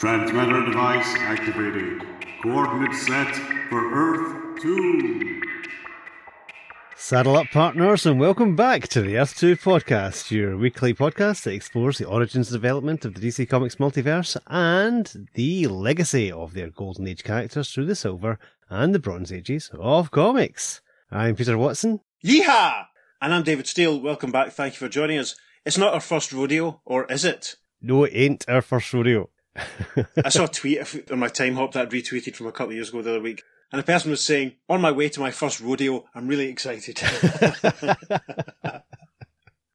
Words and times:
Transmitter 0.00 0.64
device 0.64 1.14
activated. 1.18 2.00
Coordinates 2.42 3.06
set 3.06 3.36
for 3.68 3.92
Earth 3.92 4.62
2. 4.62 5.42
Saddle 6.96 7.36
up, 7.36 7.48
partners, 7.48 8.06
and 8.06 8.18
welcome 8.18 8.56
back 8.56 8.88
to 8.88 9.02
the 9.02 9.18
Earth 9.18 9.36
2 9.36 9.56
podcast, 9.56 10.30
your 10.30 10.56
weekly 10.56 10.94
podcast 10.94 11.42
that 11.42 11.52
explores 11.52 11.98
the 11.98 12.06
origins 12.06 12.50
and 12.50 12.62
development 12.62 13.04
of 13.04 13.12
the 13.12 13.20
DC 13.20 13.46
Comics 13.46 13.74
multiverse 13.74 14.38
and 14.46 15.28
the 15.34 15.66
legacy 15.66 16.32
of 16.32 16.54
their 16.54 16.70
Golden 16.70 17.06
Age 17.06 17.22
characters 17.22 17.70
through 17.70 17.84
the 17.84 17.94
Silver 17.94 18.38
and 18.70 18.94
the 18.94 18.98
Bronze 18.98 19.30
Ages 19.30 19.70
of 19.74 20.10
comics. 20.10 20.80
I'm 21.10 21.36
Peter 21.36 21.58
Watson. 21.58 22.00
Yeehaw! 22.24 22.86
And 23.20 23.34
I'm 23.34 23.42
David 23.42 23.66
Steele. 23.66 24.00
Welcome 24.00 24.32
back. 24.32 24.52
Thank 24.52 24.72
you 24.72 24.78
for 24.78 24.88
joining 24.88 25.18
us. 25.18 25.36
It's 25.66 25.76
not 25.76 25.92
our 25.92 26.00
first 26.00 26.32
rodeo, 26.32 26.80
or 26.86 27.04
is 27.12 27.26
it? 27.26 27.56
No, 27.82 28.04
it 28.04 28.12
ain't 28.14 28.48
our 28.48 28.62
first 28.62 28.94
rodeo. 28.94 29.28
I 30.24 30.28
saw 30.28 30.44
a 30.44 30.48
tweet 30.48 31.10
on 31.10 31.18
my 31.18 31.28
Timehop 31.28 31.72
that 31.72 31.82
I'd 31.82 31.90
retweeted 31.90 32.36
from 32.36 32.46
a 32.46 32.52
couple 32.52 32.70
of 32.70 32.74
years 32.74 32.90
ago 32.90 33.02
the 33.02 33.10
other 33.10 33.20
week. 33.20 33.42
And 33.72 33.78
the 33.78 33.84
person 33.84 34.10
was 34.10 34.20
saying, 34.20 34.54
on 34.68 34.80
my 34.80 34.90
way 34.90 35.08
to 35.08 35.20
my 35.20 35.30
first 35.30 35.60
rodeo, 35.60 36.04
I'm 36.14 36.26
really 36.26 36.48
excited. 36.48 36.98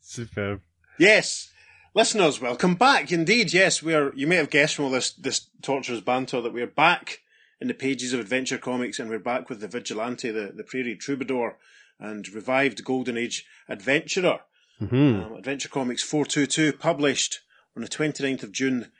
Superb. 0.01 0.61
Yes. 0.99 1.49
Listeners, 1.93 2.41
welcome 2.41 2.75
back. 2.75 3.11
Indeed, 3.11 3.53
yes, 3.53 3.81
we 3.81 3.93
are, 3.93 4.13
you 4.15 4.27
may 4.27 4.35
have 4.35 4.49
guessed 4.49 4.75
from 4.75 4.85
all 4.85 4.91
this, 4.91 5.13
this 5.13 5.49
torturous 5.61 6.01
banter 6.01 6.41
that 6.41 6.51
we're 6.51 6.67
back 6.67 7.19
in 7.61 7.69
the 7.69 7.73
pages 7.73 8.11
of 8.11 8.19
Adventure 8.19 8.57
Comics 8.57 8.99
and 8.99 9.09
we're 9.09 9.17
back 9.19 9.49
with 9.49 9.61
the 9.61 9.67
Vigilante, 9.69 10.29
the, 10.29 10.51
the 10.53 10.63
Prairie 10.63 10.97
Troubadour 10.97 11.57
and 11.99 12.27
revived 12.29 12.83
Golden 12.83 13.17
Age 13.17 13.45
adventurer. 13.69 14.41
Mm-hmm. 14.81 15.23
Um, 15.23 15.37
Adventure 15.37 15.69
Comics 15.69 16.03
422, 16.03 16.73
published 16.73 17.39
on 17.75 17.81
the 17.81 17.87
29th 17.87 18.43
of 18.43 18.51
June 18.51 18.91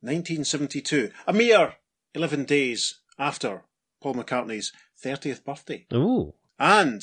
1972, 0.00 1.10
a 1.26 1.32
mere 1.32 1.74
11 2.14 2.44
days 2.44 3.00
after 3.18 3.62
Paul 4.02 4.14
McCartney's 4.14 4.72
30th 5.04 5.44
birthday, 5.44 5.86
Oh, 5.92 6.34
and 6.58 7.02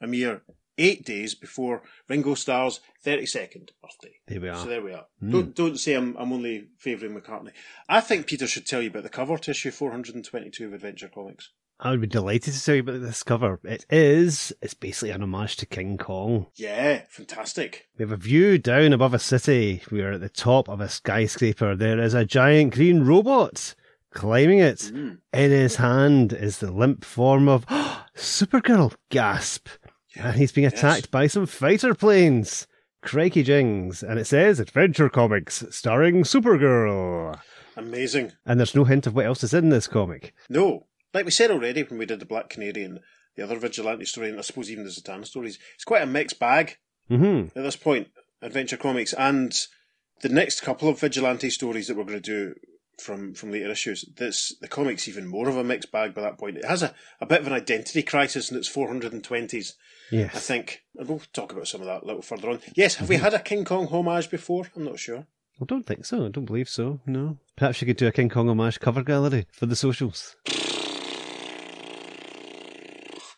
a 0.00 0.06
mere 0.06 0.42
eight 0.76 1.04
days 1.04 1.34
before 1.34 1.82
Ringo 2.08 2.34
Starr's 2.34 2.80
32nd 3.04 3.70
birthday. 3.82 4.14
there 4.26 4.40
we 4.40 4.48
are. 4.48 4.56
So 4.56 4.66
there 4.68 4.82
we 4.82 4.92
are. 4.92 5.06
Hmm. 5.20 5.30
Don't 5.30 5.54
don't 5.54 5.78
say 5.78 5.94
I'm 5.94 6.16
I'm 6.16 6.32
only 6.32 6.68
favouring 6.78 7.14
McCartney. 7.14 7.52
I 7.88 8.00
think 8.00 8.26
Peter 8.26 8.46
should 8.46 8.66
tell 8.66 8.82
you 8.82 8.88
about 8.90 9.04
the 9.04 9.08
cover 9.08 9.38
to 9.38 9.50
issue 9.52 9.70
422 9.70 10.66
of 10.66 10.72
Adventure 10.74 11.08
Comics. 11.14 11.50
I 11.80 11.90
would 11.90 12.00
be 12.00 12.06
delighted 12.06 12.54
to 12.54 12.64
tell 12.64 12.76
you 12.76 12.80
about 12.82 13.00
this 13.02 13.22
cover. 13.22 13.58
It 13.64 13.84
is, 13.90 14.52
it's 14.62 14.74
basically 14.74 15.10
an 15.10 15.22
homage 15.22 15.56
to 15.56 15.66
King 15.66 15.98
Kong. 15.98 16.46
Yeah, 16.54 17.02
fantastic. 17.08 17.88
We 17.98 18.04
have 18.04 18.12
a 18.12 18.16
view 18.16 18.58
down 18.58 18.92
above 18.92 19.12
a 19.12 19.18
city. 19.18 19.82
We 19.90 20.00
are 20.02 20.12
at 20.12 20.20
the 20.20 20.28
top 20.28 20.68
of 20.68 20.80
a 20.80 20.88
skyscraper. 20.88 21.74
There 21.74 21.98
is 22.00 22.14
a 22.14 22.24
giant 22.24 22.74
green 22.74 23.04
robot 23.04 23.74
climbing 24.12 24.60
it. 24.60 24.78
Mm. 24.94 25.18
In 25.32 25.50
his 25.50 25.76
hand 25.76 26.32
is 26.32 26.58
the 26.58 26.70
limp 26.70 27.04
form 27.04 27.48
of 27.48 27.66
Supergirl. 28.16 28.94
Gasp. 29.10 29.68
And 30.16 30.36
he's 30.36 30.52
being 30.52 30.62
Yes. 30.70 30.74
attacked 30.74 31.10
by 31.10 31.26
some 31.26 31.46
fighter 31.46 31.94
planes. 31.94 32.68
Crikey 33.02 33.42
jings. 33.42 34.02
And 34.02 34.18
it 34.20 34.26
says 34.26 34.60
Adventure 34.60 35.08
Comics 35.08 35.64
starring 35.70 36.22
Supergirl. 36.22 37.38
Amazing. 37.76 38.30
And 38.46 38.60
there's 38.60 38.76
no 38.76 38.84
hint 38.84 39.06
of 39.08 39.14
what 39.16 39.26
else 39.26 39.42
is 39.42 39.52
in 39.52 39.70
this 39.70 39.88
comic. 39.88 40.32
No, 40.48 40.86
like 41.14 41.24
we 41.24 41.30
said 41.30 41.50
already 41.50 41.82
when 41.84 41.98
we 41.98 42.06
did 42.06 42.20
the 42.20 42.26
Black 42.26 42.50
Canary 42.50 42.84
and 42.84 43.00
the 43.36 43.42
other 43.42 43.58
vigilante 43.58 44.04
story, 44.04 44.28
and 44.28 44.38
I 44.38 44.42
suppose 44.42 44.70
even 44.70 44.84
the 44.84 44.90
Zatanna 44.90 45.26
stories, 45.26 45.58
it's 45.74 45.84
quite 45.84 46.02
a 46.02 46.06
mixed 46.06 46.38
bag 46.38 46.76
hmm 47.08 47.42
at 47.54 47.62
this 47.62 47.76
point. 47.76 48.08
Adventure 48.42 48.76
Comics 48.76 49.14
and 49.14 49.54
the 50.20 50.28
next 50.28 50.60
couple 50.60 50.88
of 50.88 51.00
vigilante 51.00 51.48
stories 51.50 51.86
that 51.88 51.96
we're 51.96 52.04
going 52.04 52.20
to 52.20 52.20
do 52.20 52.54
from 53.00 53.34
from 53.34 53.50
later 53.50 53.70
issues. 53.70 54.04
This 54.16 54.54
the 54.60 54.68
comics 54.68 55.08
even 55.08 55.26
more 55.26 55.48
of 55.48 55.56
a 55.56 55.64
mixed 55.64 55.90
bag 55.92 56.14
by 56.14 56.22
that 56.22 56.38
point. 56.38 56.58
It 56.58 56.64
has 56.64 56.82
a, 56.82 56.94
a 57.20 57.26
bit 57.26 57.40
of 57.40 57.46
an 57.46 57.52
identity 57.52 58.02
crisis 58.02 58.50
in 58.50 58.56
its 58.56 58.68
420s, 58.68 59.72
I 60.34 60.38
think. 60.38 60.82
And 60.96 61.08
we'll 61.08 61.22
talk 61.32 61.52
about 61.52 61.68
some 61.68 61.80
of 61.80 61.86
that 61.86 62.02
a 62.02 62.06
little 62.06 62.22
further 62.22 62.50
on. 62.50 62.60
Yes, 62.74 62.96
have 62.96 63.08
we 63.08 63.16
had 63.16 63.34
a 63.34 63.40
King 63.40 63.64
Kong 63.64 63.86
homage 63.86 64.30
before? 64.30 64.66
I'm 64.76 64.84
not 64.84 64.98
sure. 64.98 65.26
I 65.60 65.64
don't 65.64 65.86
think 65.86 66.04
so. 66.04 66.26
I 66.26 66.28
don't 66.28 66.44
believe 66.44 66.68
so. 66.68 67.00
No. 67.06 67.38
Perhaps 67.56 67.80
you 67.80 67.86
could 67.86 67.96
do 67.96 68.08
a 68.08 68.12
King 68.12 68.28
Kong 68.28 68.48
homage 68.48 68.80
cover 68.80 69.02
gallery 69.02 69.46
for 69.52 69.66
the 69.66 69.76
socials. 69.76 70.36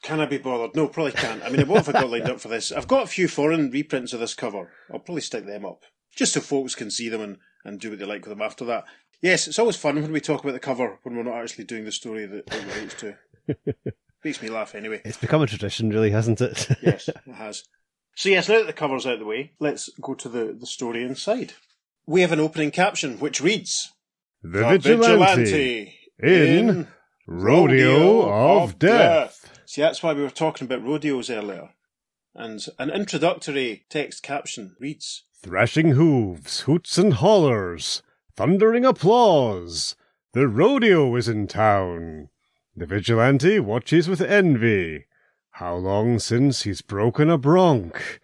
Can 0.06 0.20
I 0.20 0.26
be 0.26 0.38
bothered? 0.38 0.76
No, 0.76 0.86
probably 0.86 1.10
can't. 1.10 1.42
I 1.42 1.48
mean, 1.48 1.66
what 1.66 1.84
have 1.84 1.88
I 1.92 2.00
got 2.00 2.10
lined 2.10 2.30
up 2.30 2.38
for 2.38 2.46
this? 2.46 2.70
I've 2.70 2.86
got 2.86 3.02
a 3.02 3.08
few 3.08 3.26
foreign 3.26 3.72
reprints 3.72 4.12
of 4.12 4.20
this 4.20 4.34
cover. 4.34 4.70
I'll 4.88 5.00
probably 5.00 5.20
stick 5.20 5.44
them 5.46 5.66
up. 5.66 5.82
Just 6.14 6.32
so 6.32 6.40
folks 6.40 6.76
can 6.76 6.92
see 6.92 7.08
them 7.08 7.20
and, 7.20 7.38
and 7.64 7.80
do 7.80 7.90
what 7.90 7.98
they 7.98 8.04
like 8.04 8.20
with 8.24 8.30
them 8.30 8.40
after 8.40 8.64
that. 8.66 8.84
Yes, 9.20 9.48
it's 9.48 9.58
always 9.58 9.74
fun 9.74 10.00
when 10.00 10.12
we 10.12 10.20
talk 10.20 10.44
about 10.44 10.52
the 10.52 10.60
cover 10.60 11.00
when 11.02 11.16
we're 11.16 11.24
not 11.24 11.42
actually 11.42 11.64
doing 11.64 11.84
the 11.84 11.90
story 11.90 12.24
that 12.24 12.44
it 12.46 12.66
relates 12.76 12.94
to. 13.00 13.16
Makes 14.24 14.40
me 14.40 14.48
laugh 14.48 14.76
anyway. 14.76 15.02
It's 15.04 15.16
become 15.16 15.42
a 15.42 15.46
tradition, 15.48 15.90
really, 15.90 16.10
hasn't 16.12 16.40
it? 16.40 16.68
Yes, 16.82 17.08
it 17.08 17.16
has. 17.34 17.64
So 18.14 18.28
yes, 18.28 18.48
now 18.48 18.58
that 18.58 18.68
the 18.68 18.72
cover's 18.72 19.06
out 19.06 19.14
of 19.14 19.18
the 19.18 19.26
way, 19.26 19.54
let's 19.58 19.90
go 20.00 20.14
to 20.14 20.28
the, 20.28 20.56
the 20.56 20.68
story 20.68 21.02
inside. 21.02 21.54
We 22.06 22.20
have 22.20 22.30
an 22.30 22.38
opening 22.38 22.70
caption 22.70 23.18
which 23.18 23.40
reads 23.40 23.90
the 24.40 24.60
"The 24.60 24.78
Vigilante, 24.78 25.98
in 26.22 26.86
Rodeo 27.26 28.30
of 28.30 28.78
Death. 28.78 29.45
See, 29.76 29.82
that's 29.82 30.02
why 30.02 30.14
we 30.14 30.22
were 30.22 30.30
talking 30.30 30.64
about 30.64 30.82
rodeos 30.82 31.28
earlier. 31.28 31.68
And 32.34 32.64
an 32.78 32.88
introductory 32.88 33.84
text 33.90 34.22
caption 34.22 34.74
reads 34.80 35.24
Thrashing 35.42 35.90
hooves, 35.90 36.60
hoots 36.60 36.96
and 36.96 37.12
hollers, 37.12 38.02
thundering 38.36 38.86
applause. 38.86 39.94
The 40.32 40.48
rodeo 40.48 41.14
is 41.14 41.28
in 41.28 41.46
town. 41.46 42.30
The 42.74 42.86
vigilante 42.86 43.60
watches 43.60 44.08
with 44.08 44.22
envy. 44.22 45.04
How 45.50 45.74
long 45.74 46.20
since 46.20 46.62
he's 46.62 46.80
broken 46.80 47.28
a 47.28 47.36
bronc? 47.36 48.22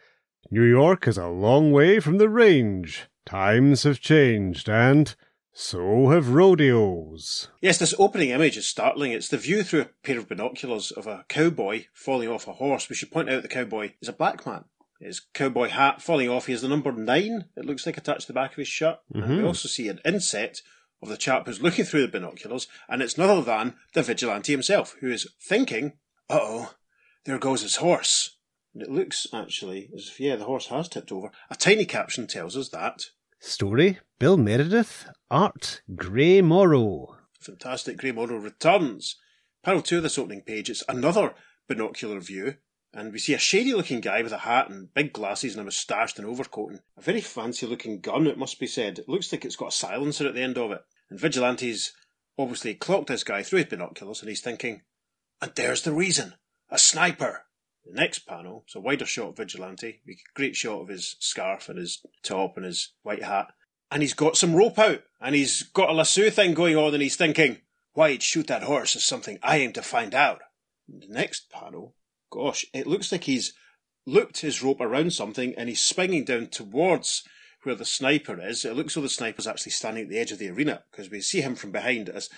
New 0.51 0.65
York 0.65 1.07
is 1.07 1.19
a 1.19 1.29
long 1.29 1.71
way 1.71 2.01
from 2.01 2.17
the 2.17 2.31
range. 2.31 3.09
Times 3.27 3.83
have 3.83 4.01
changed, 4.01 4.71
and 4.71 5.15
so 5.53 6.09
have 6.09 6.31
rodeos. 6.31 7.49
Yes, 7.61 7.79
this 7.79 7.95
opening 7.99 8.31
image 8.31 8.57
is 8.57 8.67
startling. 8.69 9.13
It's 9.13 9.29
the 9.29 9.37
view 9.39 9.63
through 9.63 9.83
a 9.83 9.89
pair 10.03 10.19
of 10.19 10.29
binoculars 10.29 10.91
of 10.91 11.07
a 11.07 11.25
cowboy 11.29 11.87
falling 11.93 12.29
off 12.29 12.49
a 12.49 12.53
horse. 12.55 12.89
We 12.89 12.97
should 12.97 13.11
point 13.11 13.29
out 13.31 13.43
the 13.43 13.49
cowboy 13.49 13.93
is 14.01 14.09
a 14.09 14.12
black 14.12 14.47
man. 14.47 14.65
His 15.01 15.21
cowboy 15.35 15.69
hat 15.69 16.01
falling 16.01 16.29
off. 16.29 16.47
He 16.47 16.53
has 16.53 16.62
the 16.62 16.69
number 16.69 16.93
nine, 16.93 17.47
it 17.57 17.65
looks 17.65 17.85
like, 17.87 17.97
attached 17.99 18.23
to 18.23 18.27
the 18.29 18.33
back 18.33 18.53
of 18.53 18.57
his 18.57 18.69
shirt. 18.69 18.99
And 19.12 19.29
we 19.29 19.43
Mhm. 19.43 19.47
also 19.47 19.69
see 19.69 19.89
an 19.89 20.01
inset 20.05 20.62
of 21.03 21.09
the 21.09 21.17
chap 21.17 21.47
who's 21.47 21.61
looking 21.61 21.85
through 21.85 22.03
the 22.03 22.09
binoculars, 22.09 22.69
and 22.89 23.03
it's 23.03 23.19
none 23.19 23.29
other 23.29 23.43
than 23.43 23.77
the 23.95 24.03
vigilante 24.05 24.53
himself, 24.53 24.95
who 25.01 25.11
is 25.11 25.27
thinking, 25.41 25.95
uh 26.31 26.39
oh, 26.41 26.75
there 27.25 27.39
goes 27.39 27.62
his 27.62 27.77
horse. 27.77 28.37
And 28.73 28.83
it 28.83 28.91
looks 28.91 29.27
actually 29.35 29.91
as 29.95 30.07
if, 30.09 30.21
yeah, 30.21 30.37
the 30.37 30.45
horse 30.45 30.67
has 30.69 30.89
tipped 30.89 31.11
over. 31.11 31.31
A 31.51 31.57
tiny 31.57 31.85
caption 31.85 32.27
tells 32.29 32.57
us 32.57 32.69
that. 32.69 33.07
Story 33.45 33.99
Bill 34.21 34.37
Meredith, 34.37 35.09
art 35.29 35.83
Gray 35.97 36.41
Morrow. 36.41 37.17
Fantastic 37.41 37.97
Gray 37.97 38.13
Morrow 38.13 38.37
returns. 38.37 39.17
Panel 39.65 39.83
2 39.83 39.97
of 39.97 40.05
this 40.05 40.17
opening 40.17 40.43
page, 40.43 40.71
it's 40.71 40.85
another 40.89 41.35
binocular 41.69 42.21
view, 42.21 42.55
and 42.95 43.13
we 43.13 43.19
see 43.19 43.35
a 43.35 43.39
shady 43.39 43.75
looking 43.75 44.01
guy 44.01 44.23
with 44.23 44.31
a 44.31 44.39
hat 44.39 44.71
and 44.71 44.95
big 44.95 45.13
glasses 45.13 45.55
and 45.55 45.61
a 45.61 45.65
moustache 45.65 46.17
and 46.17 46.25
overcoat 46.25 46.71
and 46.71 46.81
a 46.97 47.03
very 47.03 47.21
fancy 47.21 47.67
looking 47.67 47.99
gun, 47.99 48.29
it 48.29 48.39
must 48.39 48.61
be 48.61 48.69
said. 48.69 49.01
It 49.01 49.09
looks 49.09 49.33
like 49.33 49.45
it's 49.45 49.57
got 49.57 49.73
a 49.73 49.77
silencer 49.77 50.29
at 50.29 50.35
the 50.35 50.43
end 50.43 50.57
of 50.57 50.71
it. 50.71 50.83
And 51.11 51.19
Vigilante's 51.19 51.93
obviously 52.39 52.75
clocked 52.75 53.09
this 53.09 53.25
guy 53.25 53.43
through 53.43 53.59
his 53.59 53.69
binoculars 53.69 54.21
and 54.21 54.29
he's 54.29 54.41
thinking, 54.41 54.83
and 55.41 55.51
there's 55.57 55.83
the 55.83 55.93
reason 55.93 56.35
a 56.71 56.79
sniper. 56.79 57.45
The 57.84 57.94
next 57.94 58.20
panel, 58.20 58.62
it's 58.66 58.75
a 58.75 58.81
wider 58.81 59.06
shot 59.06 59.31
of 59.31 59.37
Vigilante, 59.37 60.00
great 60.34 60.56
shot 60.56 60.82
of 60.82 60.88
his 60.88 61.16
scarf 61.19 61.69
and 61.69 61.78
his 61.78 62.04
top 62.22 62.56
and 62.56 62.65
his 62.65 62.93
white 63.03 63.22
hat. 63.22 63.48
And 63.91 64.03
he's 64.03 64.15
got 64.15 64.37
some 64.37 64.54
rope 64.54 64.78
out, 64.78 65.03
and 65.20 65.34
he's 65.34 65.62
got 65.64 65.90
a 65.90 65.93
lasso 65.93 66.31
thing 66.31 66.55
going 66.55 66.76
on, 66.76 66.94
and 66.94 67.02
he's 67.02 67.17
thinking, 67.17 67.58
why 67.94 68.11
he'd 68.11 68.23
shoot 68.23 68.46
that 68.46 68.62
horse 68.62 68.96
is 68.96 69.05
something 69.05 69.38
I 69.43 69.58
aim 69.58 69.73
to 69.75 69.82
find 69.82 70.14
out. 70.14 70.40
The 70.88 71.06
next 71.08 71.50
panel, 71.50 71.94
gosh, 72.31 72.64
it 72.73 72.87
looks 72.87 73.12
like 73.12 73.25
he's 73.25 73.52
looped 74.06 74.40
his 74.40 74.62
rope 74.62 74.81
around 74.81 75.12
something 75.12 75.55
and 75.56 75.69
he's 75.69 75.82
swinging 75.82 76.25
down 76.25 76.49
towards 76.49 77.23
where 77.62 77.75
the 77.75 77.85
sniper 77.85 78.40
is. 78.40 78.64
It 78.64 78.75
looks 78.75 78.96
like 78.96 79.05
the 79.05 79.08
sniper's 79.08 79.46
actually 79.46 79.73
standing 79.73 80.05
at 80.05 80.11
the 80.11 80.19
edge 80.19 80.32
of 80.32 80.38
the 80.38 80.50
arena 80.50 80.82
because 80.90 81.11
we 81.11 81.20
see 81.20 81.40
him 81.40 81.55
from 81.55 81.70
behind 81.70 82.08
as 82.08 82.28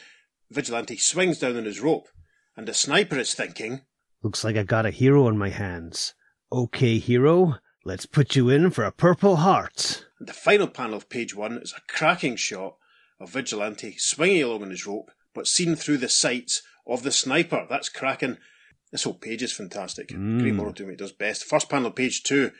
Vigilante 0.50 0.96
swings 0.96 1.38
down 1.38 1.56
on 1.56 1.64
his 1.64 1.80
rope. 1.80 2.08
And 2.56 2.68
the 2.68 2.74
sniper 2.74 3.18
is 3.18 3.34
thinking, 3.34 3.82
Looks 4.24 4.42
like 4.42 4.56
I 4.56 4.62
got 4.62 4.86
a 4.86 4.90
hero 4.90 5.26
on 5.26 5.36
my 5.36 5.50
hands. 5.50 6.14
Okay, 6.50 6.96
hero, 6.96 7.56
let's 7.84 8.06
put 8.06 8.34
you 8.34 8.48
in 8.48 8.70
for 8.70 8.82
a 8.82 8.90
Purple 8.90 9.36
Heart. 9.36 10.06
And 10.18 10.26
the 10.26 10.32
final 10.32 10.66
panel 10.66 10.96
of 10.96 11.10
page 11.10 11.36
one 11.36 11.58
is 11.58 11.74
a 11.76 11.92
cracking 11.92 12.36
shot 12.36 12.76
of 13.20 13.28
Vigilante 13.28 13.96
swinging 13.98 14.42
along 14.42 14.62
on 14.62 14.70
his 14.70 14.86
rope, 14.86 15.10
but 15.34 15.46
seen 15.46 15.76
through 15.76 15.98
the 15.98 16.08
sights 16.08 16.62
of 16.86 17.02
the 17.02 17.12
sniper. 17.12 17.66
That's 17.68 17.90
cracking. 17.90 18.38
This 18.90 19.02
whole 19.02 19.12
page 19.12 19.42
is 19.42 19.52
fantastic. 19.52 20.08
Mm. 20.08 20.40
Gray 20.40 20.52
Morrow 20.52 20.72
doing 20.72 20.88
what 20.88 20.92
he 20.94 20.96
does 20.96 21.12
best. 21.12 21.44
First 21.44 21.68
panel 21.68 21.88
of 21.88 21.94
page 21.94 22.22
two, 22.22 22.50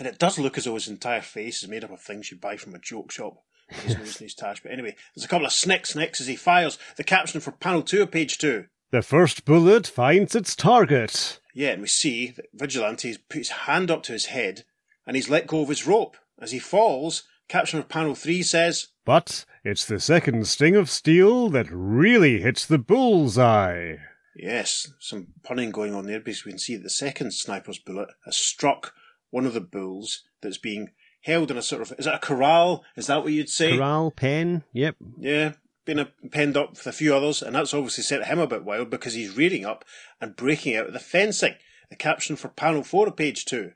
and 0.00 0.08
it 0.08 0.18
does 0.18 0.36
look 0.40 0.58
as 0.58 0.64
though 0.64 0.74
his 0.74 0.88
entire 0.88 1.22
face 1.22 1.62
is 1.62 1.68
made 1.68 1.84
up 1.84 1.92
of 1.92 2.00
things 2.00 2.32
you 2.32 2.38
buy 2.38 2.56
from 2.56 2.74
a 2.74 2.80
joke 2.80 3.12
shop. 3.12 3.36
his 3.68 3.94
nose 3.96 4.16
and 4.16 4.24
his 4.24 4.34
tash. 4.34 4.64
But 4.64 4.72
anyway, 4.72 4.96
there's 5.14 5.24
a 5.24 5.28
couple 5.28 5.46
of 5.46 5.52
snicks 5.52 5.94
next 5.94 6.20
as 6.20 6.26
he 6.26 6.34
fires. 6.34 6.76
The 6.96 7.04
caption 7.04 7.40
for 7.40 7.52
panel 7.52 7.82
two 7.82 8.02
of 8.02 8.10
page 8.10 8.38
two. 8.38 8.64
The 8.94 9.02
first 9.02 9.44
bullet 9.44 9.88
finds 9.88 10.36
its 10.36 10.54
target. 10.54 11.40
Yeah, 11.52 11.70
and 11.70 11.82
we 11.82 11.88
see 11.88 12.28
that 12.28 12.46
Vigilante's 12.54 13.18
put 13.18 13.38
his 13.38 13.48
hand 13.48 13.90
up 13.90 14.04
to 14.04 14.12
his 14.12 14.26
head 14.26 14.62
and 15.04 15.16
he's 15.16 15.28
let 15.28 15.48
go 15.48 15.62
of 15.62 15.68
his 15.68 15.84
rope. 15.84 16.16
As 16.40 16.52
he 16.52 16.60
falls, 16.60 17.24
caption 17.48 17.80
of 17.80 17.88
panel 17.88 18.14
three 18.14 18.44
says, 18.44 18.90
But 19.04 19.46
it's 19.64 19.84
the 19.84 19.98
second 19.98 20.46
sting 20.46 20.76
of 20.76 20.88
steel 20.88 21.48
that 21.48 21.66
really 21.72 22.40
hits 22.40 22.64
the 22.64 22.78
bullseye. 22.78 23.96
Yes, 24.36 24.92
some 25.00 25.26
punning 25.42 25.72
going 25.72 25.92
on 25.92 26.06
there 26.06 26.20
because 26.20 26.44
we 26.44 26.52
can 26.52 26.60
see 26.60 26.76
that 26.76 26.84
the 26.84 26.88
second 26.88 27.34
sniper's 27.34 27.80
bullet 27.80 28.10
has 28.24 28.36
struck 28.36 28.94
one 29.30 29.44
of 29.44 29.54
the 29.54 29.60
bulls 29.60 30.22
that's 30.40 30.58
being 30.58 30.92
held 31.22 31.50
in 31.50 31.56
a 31.56 31.62
sort 31.62 31.82
of 31.82 31.92
is 31.98 32.06
it 32.06 32.14
a 32.14 32.18
corral? 32.20 32.84
Is 32.96 33.08
that 33.08 33.24
what 33.24 33.32
you'd 33.32 33.48
say? 33.48 33.76
Corral, 33.76 34.12
pen, 34.12 34.62
yep. 34.72 34.94
Yeah, 35.18 35.54
been 35.84 35.98
a, 35.98 36.06
penned 36.30 36.56
up 36.56 36.70
with 36.70 36.86
a 36.86 36.92
few 36.92 37.14
others, 37.14 37.42
and 37.42 37.54
that's 37.54 37.74
obviously 37.74 38.04
set 38.04 38.26
him 38.26 38.38
a 38.38 38.46
bit 38.46 38.64
wild 38.64 38.90
because 38.90 39.14
he's 39.14 39.36
rearing 39.36 39.64
up 39.64 39.84
and 40.20 40.36
breaking 40.36 40.76
out 40.76 40.86
of 40.86 40.92
the 40.92 41.00
fencing. 41.00 41.54
The 41.90 41.96
caption 41.96 42.36
for 42.36 42.48
panel 42.48 42.82
four 42.82 43.08
of 43.08 43.16
page 43.16 43.44
two. 43.44 43.72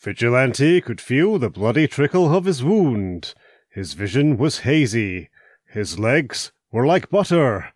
Vigilante 0.00 0.80
could 0.80 1.00
feel 1.00 1.38
the 1.38 1.48
bloody 1.48 1.86
trickle 1.86 2.34
of 2.34 2.44
his 2.44 2.62
wound. 2.62 3.34
His 3.70 3.94
vision 3.94 4.36
was 4.36 4.60
hazy. 4.60 5.30
His 5.66 5.98
legs 5.98 6.52
were 6.72 6.86
like 6.86 7.08
butter. 7.08 7.72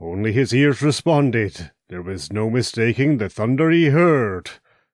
Only 0.00 0.32
his 0.32 0.54
ears 0.54 0.80
responded. 0.80 1.70
There 1.88 2.02
was 2.02 2.32
no 2.32 2.48
mistaking 2.48 3.18
the 3.18 3.28
thunder 3.28 3.70
he 3.70 3.86
heard. 3.86 4.50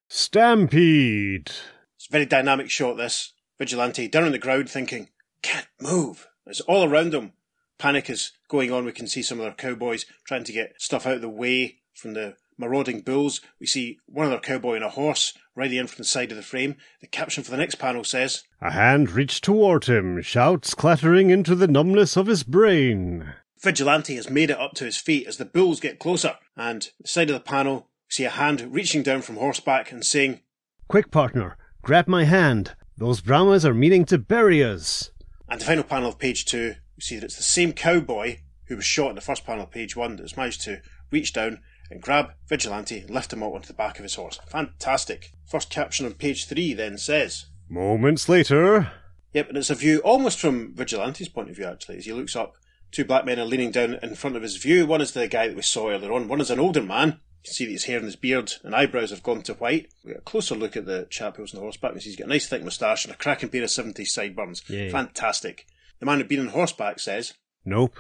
Stampede! 0.08 1.52
It's 1.94 2.08
a 2.08 2.12
very 2.12 2.26
dynamic 2.26 2.70
shot, 2.70 2.96
this. 2.96 3.32
Vigilante 3.58 4.08
down 4.08 4.25
on 4.25 4.32
the 4.32 4.38
ground 4.38 4.69
thinking, 4.69 5.08
can't 5.43 5.69
move. 5.81 6.29
It's 6.46 6.61
all 6.62 6.84
around 6.84 7.14
him. 7.14 7.32
Panic 7.78 8.08
is 8.11 8.32
going 8.49 8.73
on. 8.73 8.84
We 8.84 8.93
can 8.93 9.06
see 9.06 9.23
some 9.23 9.38
of 9.38 9.44
their 9.44 9.52
cowboys 9.52 10.06
trying 10.25 10.44
to 10.44 10.52
get 10.52 10.81
stuff 10.81 11.06
out 11.06 11.14
of 11.17 11.20
the 11.20 11.28
way 11.28 11.78
from 11.94 12.14
the 12.14 12.37
marauding 12.58 13.00
bulls. 13.00 13.40
We 13.61 13.67
see 13.67 13.99
one 14.06 14.26
other 14.26 14.38
cowboy 14.38 14.76
on 14.76 14.82
a 14.82 14.90
horse 14.90 15.34
riding 15.55 15.78
in 15.78 15.87
from 15.87 15.99
the 15.99 16.05
side 16.05 16.31
of 16.31 16.37
the 16.37 16.43
frame. 16.43 16.76
The 17.00 17.06
caption 17.06 17.44
for 17.44 17.50
the 17.50 17.56
next 17.56 17.76
panel 17.76 18.05
says, 18.05 18.44
A 18.61 18.73
hand 18.73 19.11
reached 19.11 19.44
toward 19.44 19.84
him, 19.87 20.23
shouts 20.23 20.75
clattering 20.75 21.31
into 21.31 21.55
the 21.55 21.69
numbness 21.69 22.17
of 22.17 22.26
his 22.26 22.43
brain. 22.43 23.34
Vigilante 23.61 24.17
has 24.17 24.31
made 24.31 24.50
it 24.50 24.58
up 24.58 24.72
to 24.75 24.84
his 24.84 24.96
feet 24.96 25.26
as 25.26 25.38
the 25.38 25.44
bulls 25.44 25.81
get 25.81 25.99
closer, 25.99 26.37
and 26.56 26.90
the 27.00 27.08
side 27.08 27.31
of 27.31 27.34
the 27.34 27.40
panel, 27.40 27.88
we 28.08 28.12
see 28.12 28.25
a 28.25 28.31
hand 28.31 28.72
reaching 28.72 29.02
down 29.02 29.22
from 29.22 29.37
horseback 29.37 29.90
and 29.90 30.05
saying, 30.05 30.40
Quick, 30.88 31.11
partner, 31.11 31.56
grab 31.82 32.06
my 32.06 32.25
hand. 32.25 32.75
Those 32.96 33.20
Brahmas 33.20 33.67
are 33.67 33.75
meaning 33.75 34.05
to 34.06 34.19
bury 34.19 34.62
us. 34.62 35.11
And 35.49 35.61
the 35.61 35.64
final 35.64 35.84
panel 35.84 36.08
of 36.08 36.19
page 36.19 36.44
two, 36.44 36.75
we 36.96 37.02
see 37.02 37.16
that 37.16 37.25
it's 37.25 37.37
the 37.37 37.43
same 37.43 37.72
cowboy 37.72 38.38
who 38.66 38.76
was 38.76 38.84
shot 38.84 39.10
in 39.10 39.14
the 39.14 39.20
first 39.20 39.44
panel 39.44 39.64
of 39.64 39.70
page 39.70 39.96
one 39.96 40.16
that's 40.16 40.37
managed 40.37 40.62
to 40.62 40.81
reach 41.10 41.32
down 41.32 41.60
and 41.90 42.02
grab 42.02 42.32
Vigilante 42.48 42.98
and 42.98 43.10
lift 43.10 43.32
him 43.32 43.43
up 43.43 43.52
onto 43.52 43.69
the 43.69 43.75
back 43.75 43.98
of 43.98 44.02
his 44.02 44.16
horse. 44.16 44.40
Fantastic. 44.48 45.32
First 45.46 45.70
caption 45.70 46.04
on 46.06 46.14
page 46.14 46.46
three 46.46 46.75
then 46.75 46.98
says, 46.98 47.46
Moments 47.69 48.28
later, 48.28 48.90
Yep, 49.37 49.50
and 49.50 49.58
it's 49.58 49.70
a 49.70 49.75
view 49.75 49.98
almost 49.98 50.40
from 50.40 50.72
Vigilante's 50.75 51.28
point 51.28 51.50
of 51.50 51.56
view, 51.56 51.66
actually, 51.66 51.98
as 51.98 52.06
he 52.06 52.12
looks 52.14 52.34
up. 52.34 52.54
Two 52.90 53.04
black 53.04 53.26
men 53.26 53.38
are 53.38 53.44
leaning 53.44 53.70
down 53.70 53.98
in 54.02 54.14
front 54.14 54.34
of 54.34 54.43
his 54.43 54.56
view. 54.56 54.87
One 54.87 55.02
is 55.02 55.12
the 55.12 55.28
guy 55.28 55.48
that 55.48 55.56
we 55.56 55.62
saw 55.62 55.90
earlier 55.90 56.12
on. 56.12 56.26
One 56.26 56.40
is 56.40 56.50
an 56.50 56.58
older 56.58 56.82
man. 56.82 57.08
You 57.08 57.44
can 57.44 57.52
see 57.52 57.66
that 57.66 57.72
his 57.72 57.84
hair 57.84 57.98
and 57.98 58.06
his 58.06 58.16
beard 58.16 58.54
and 58.62 58.75
eyebrows 58.75 59.10
have 59.10 59.22
gone 59.22 59.43
to 59.43 59.52
white. 59.54 59.88
We 60.04 60.12
get 60.12 60.20
a 60.20 60.22
closer 60.22 60.54
look 60.54 60.75
at 60.76 60.87
the 60.87 61.06
chap 61.10 61.37
who's 61.37 61.52
on 61.52 61.58
the 61.58 61.62
horseback. 61.62 61.93
And 61.93 62.00
he's 62.00 62.16
got 62.16 62.28
a 62.28 62.31
nice 62.31 62.48
thick 62.48 62.64
moustache 62.64 63.04
and 63.04 63.12
a 63.12 63.16
cracking 63.19 63.50
pair 63.50 63.62
of 63.62 63.69
70s 63.69 64.06
sideburns. 64.06 64.62
Yeah. 64.70 64.88
Fantastic. 64.88 65.66
The 65.98 66.06
man 66.06 66.19
who'd 66.19 66.28
been 66.28 66.40
on 66.40 66.48
horseback 66.48 66.98
says, 66.98 67.34
Nope, 67.64 67.96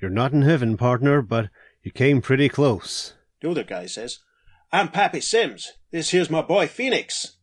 you're 0.00 0.10
not 0.10 0.32
in 0.32 0.42
heaven, 0.42 0.76
partner, 0.76 1.22
but 1.22 1.48
you 1.82 1.90
came 1.90 2.20
pretty 2.20 2.48
close. 2.48 3.14
The 3.40 3.48
older 3.48 3.64
guy 3.64 3.86
says, 3.86 4.18
I'm 4.70 4.88
Pappy 4.88 5.20
Sims. 5.20 5.72
This 5.90 6.10
here's 6.10 6.28
my 6.30 6.42
boy 6.42 6.66
Phoenix. 6.66 7.36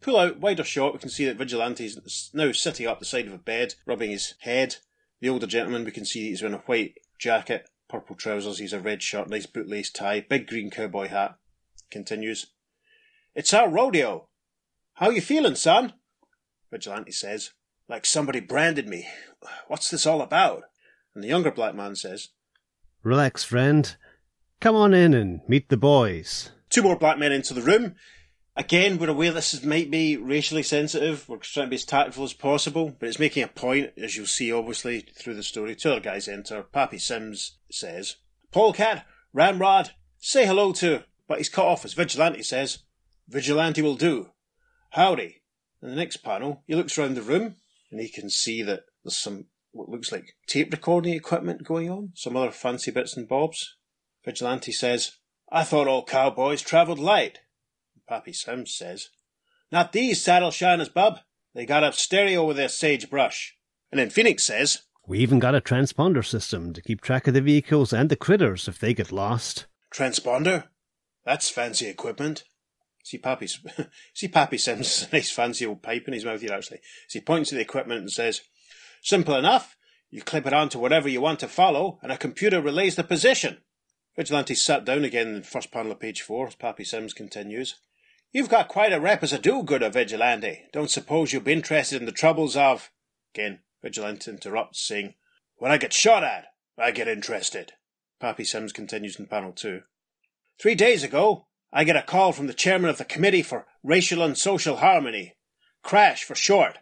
Pull 0.00 0.16
out 0.18 0.40
wider 0.40 0.64
shot, 0.64 0.92
we 0.92 0.98
can 0.98 1.08
see 1.08 1.24
that 1.26 1.36
Vigilante's 1.36 2.30
now 2.34 2.52
sitting 2.52 2.86
up 2.86 2.98
the 2.98 3.04
side 3.04 3.26
of 3.26 3.32
a 3.32 3.38
bed, 3.38 3.74
rubbing 3.86 4.10
his 4.10 4.34
head. 4.40 4.76
The 5.20 5.28
older 5.28 5.46
gentleman, 5.46 5.84
we 5.84 5.90
can 5.90 6.04
see 6.04 6.28
he's 6.28 6.42
wearing 6.42 6.56
a 6.56 6.62
white 6.66 6.94
jacket, 7.18 7.68
purple 7.88 8.16
trousers, 8.16 8.58
he's 8.58 8.72
a 8.72 8.80
red 8.80 9.02
shirt, 9.02 9.28
nice 9.28 9.46
bootlace 9.46 9.92
tie, 9.92 10.20
big 10.20 10.46
green 10.46 10.70
cowboy 10.70 11.08
hat. 11.08 11.36
Continues. 11.90 12.46
It's 13.34 13.52
our 13.52 13.68
rodeo. 13.68 14.28
How 14.94 15.10
you 15.10 15.20
feeling, 15.20 15.54
son? 15.54 15.94
Vigilante 16.70 17.12
says, 17.12 17.50
like 17.90 18.06
somebody 18.06 18.38
branded 18.38 18.88
me. 18.88 19.08
What's 19.66 19.90
this 19.90 20.06
all 20.06 20.22
about? 20.22 20.62
And 21.14 21.24
the 21.24 21.28
younger 21.28 21.50
black 21.50 21.74
man 21.74 21.96
says, 21.96 22.28
Relax, 23.02 23.42
friend. 23.42 23.96
Come 24.60 24.76
on 24.76 24.94
in 24.94 25.12
and 25.12 25.40
meet 25.48 25.68
the 25.70 25.76
boys. 25.76 26.50
Two 26.68 26.82
more 26.82 26.96
black 26.96 27.18
men 27.18 27.32
into 27.32 27.52
the 27.52 27.62
room. 27.62 27.96
Again, 28.56 28.98
we're 28.98 29.08
aware 29.08 29.32
this 29.32 29.54
is, 29.54 29.64
might 29.64 29.90
be 29.90 30.16
racially 30.16 30.62
sensitive. 30.62 31.28
We're 31.28 31.38
trying 31.38 31.66
to 31.66 31.70
be 31.70 31.76
as 31.76 31.84
tactful 31.84 32.24
as 32.24 32.32
possible, 32.32 32.94
but 32.98 33.08
it's 33.08 33.18
making 33.18 33.42
a 33.42 33.48
point, 33.48 33.92
as 33.96 34.16
you'll 34.16 34.26
see, 34.26 34.52
obviously, 34.52 35.00
through 35.00 35.34
the 35.34 35.42
story. 35.42 35.74
Two 35.74 35.92
other 35.92 36.00
guys 36.00 36.28
enter. 36.28 36.62
Pappy 36.62 36.98
Sims 36.98 37.58
says, 37.70 38.16
Polecat, 38.52 39.04
Ramrod, 39.32 39.90
say 40.18 40.46
hello 40.46 40.72
to. 40.74 41.04
But 41.26 41.38
he's 41.38 41.48
cut 41.48 41.66
off 41.66 41.84
as 41.84 41.94
Vigilante 41.94 42.42
says, 42.42 42.80
Vigilante 43.28 43.82
will 43.82 43.96
do. 43.96 44.30
Howdy. 44.90 45.42
In 45.82 45.88
the 45.88 45.96
next 45.96 46.18
panel, 46.18 46.62
he 46.66 46.74
looks 46.74 46.98
round 46.98 47.16
the 47.16 47.22
room 47.22 47.56
and 47.90 48.00
he 48.00 48.08
can 48.08 48.30
see 48.30 48.62
that 48.62 48.84
there's 49.04 49.16
some 49.16 49.46
what 49.72 49.88
looks 49.88 50.10
like 50.10 50.36
tape 50.46 50.72
recording 50.72 51.14
equipment 51.14 51.64
going 51.64 51.90
on, 51.90 52.10
some 52.14 52.36
other 52.36 52.50
fancy 52.50 52.90
bits 52.90 53.16
and 53.16 53.28
bobs. 53.28 53.76
Vigilante 54.24 54.72
says, 54.72 55.12
I 55.50 55.64
thought 55.64 55.88
all 55.88 56.04
cowboys 56.04 56.62
travelled 56.62 56.98
light. 56.98 57.40
Pappy 58.08 58.32
Sims 58.32 58.74
says, 58.74 59.08
Not 59.70 59.92
these 59.92 60.22
saddle 60.22 60.50
shiners, 60.50 60.88
bub. 60.88 61.20
They 61.54 61.66
got 61.66 61.84
up 61.84 61.94
stereo 61.94 62.44
with 62.44 62.56
their 62.56 62.68
sagebrush. 62.68 63.56
And 63.90 63.98
then 63.98 64.10
Phoenix 64.10 64.44
says, 64.44 64.82
We 65.06 65.18
even 65.20 65.38
got 65.38 65.54
a 65.54 65.60
transponder 65.60 66.24
system 66.24 66.72
to 66.72 66.82
keep 66.82 67.00
track 67.00 67.26
of 67.26 67.34
the 67.34 67.40
vehicles 67.40 67.92
and 67.92 68.08
the 68.08 68.16
critters 68.16 68.68
if 68.68 68.78
they 68.78 68.94
get 68.94 69.12
lost. 69.12 69.66
Transponder? 69.92 70.64
That's 71.24 71.50
fancy 71.50 71.86
equipment. 71.86 72.44
See 73.02 73.18
Pappy, 73.18 73.48
see 74.14 74.28
Pappy 74.28 74.58
Sims, 74.58 75.08
a 75.10 75.16
nice 75.16 75.30
fancy 75.30 75.66
old 75.66 75.82
pipe 75.82 76.06
in 76.06 76.14
his 76.14 76.24
mouth 76.24 76.40
here 76.40 76.52
actually. 76.52 76.80
So 77.08 77.18
he 77.18 77.24
points 77.24 77.50
to 77.50 77.56
the 77.56 77.62
equipment 77.62 78.00
and 78.00 78.10
says, 78.10 78.42
Simple 79.02 79.34
enough. 79.34 79.76
You 80.10 80.22
clip 80.22 80.46
it 80.46 80.52
onto 80.52 80.78
whatever 80.78 81.08
you 81.08 81.20
want 81.20 81.38
to 81.40 81.48
follow, 81.48 82.00
and 82.02 82.10
a 82.10 82.18
computer 82.18 82.60
relays 82.60 82.96
the 82.96 83.04
position. 83.04 83.58
Vigilante 84.16 84.56
sat 84.56 84.84
down 84.84 85.04
again 85.04 85.28
in 85.28 85.34
the 85.36 85.46
first 85.46 85.70
panel 85.70 85.92
of 85.92 86.00
page 86.00 86.20
four 86.20 86.48
as 86.48 86.56
Pappy 86.56 86.82
Sims 86.84 87.14
continues. 87.14 87.76
You've 88.32 88.48
got 88.48 88.68
quite 88.68 88.92
a 88.92 89.00
rep 89.00 89.22
as 89.22 89.32
a 89.32 89.38
do-gooder, 89.38 89.90
Vigilante. 89.90 90.64
Don't 90.72 90.90
suppose 90.90 91.32
you'll 91.32 91.42
be 91.42 91.52
interested 91.52 92.00
in 92.00 92.06
the 92.06 92.12
troubles 92.12 92.56
of... 92.56 92.90
Again, 93.34 93.60
Vigilante 93.82 94.30
interrupts, 94.30 94.80
saying, 94.80 95.14
When 95.56 95.70
I 95.70 95.78
get 95.78 95.92
shot 95.92 96.24
at, 96.24 96.46
I 96.76 96.90
get 96.90 97.08
interested. 97.08 97.72
Pappy 98.20 98.44
Sims 98.44 98.72
continues 98.72 99.18
in 99.18 99.26
panel 99.26 99.52
two. 99.52 99.82
Three 100.60 100.74
days 100.74 101.02
ago, 101.02 101.46
I 101.72 101.84
get 101.84 101.96
a 101.96 102.02
call 102.02 102.32
from 102.32 102.46
the 102.46 102.54
chairman 102.54 102.90
of 102.90 102.98
the 102.98 103.04
Committee 103.04 103.42
for 103.42 103.66
Racial 103.82 104.22
and 104.22 104.36
Social 104.36 104.76
Harmony. 104.76 105.36
Crash 105.82 106.24
for 106.24 106.34
short. 106.34 106.78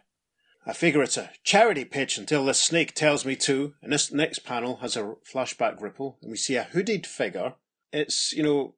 I 0.65 0.73
figure 0.73 1.01
it's 1.01 1.17
a 1.17 1.31
charity 1.43 1.85
pitch 1.85 2.17
until 2.17 2.45
this 2.45 2.59
snake 2.59 2.93
tells 2.93 3.25
me 3.25 3.35
to, 3.37 3.73
and 3.81 3.93
this 3.93 4.11
next 4.11 4.39
panel 4.39 4.77
has 4.77 4.95
a 4.95 5.15
flashback 5.31 5.81
ripple, 5.81 6.17
and 6.21 6.31
we 6.31 6.37
see 6.37 6.55
a 6.55 6.63
hooded 6.63 7.07
figure. 7.07 7.53
It's, 7.93 8.33
you 8.33 8.43
know, 8.43 8.75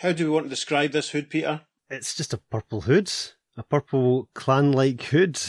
how 0.00 0.12
do 0.12 0.24
we 0.24 0.30
want 0.30 0.46
to 0.46 0.50
describe 0.50 0.92
this 0.92 1.10
hood, 1.10 1.28
Peter? 1.28 1.62
It's 1.90 2.14
just 2.14 2.32
a 2.32 2.38
purple 2.38 2.82
hood, 2.82 3.12
a 3.56 3.62
purple 3.62 4.28
Klan 4.34 4.72
like 4.72 5.02
hood. 5.02 5.40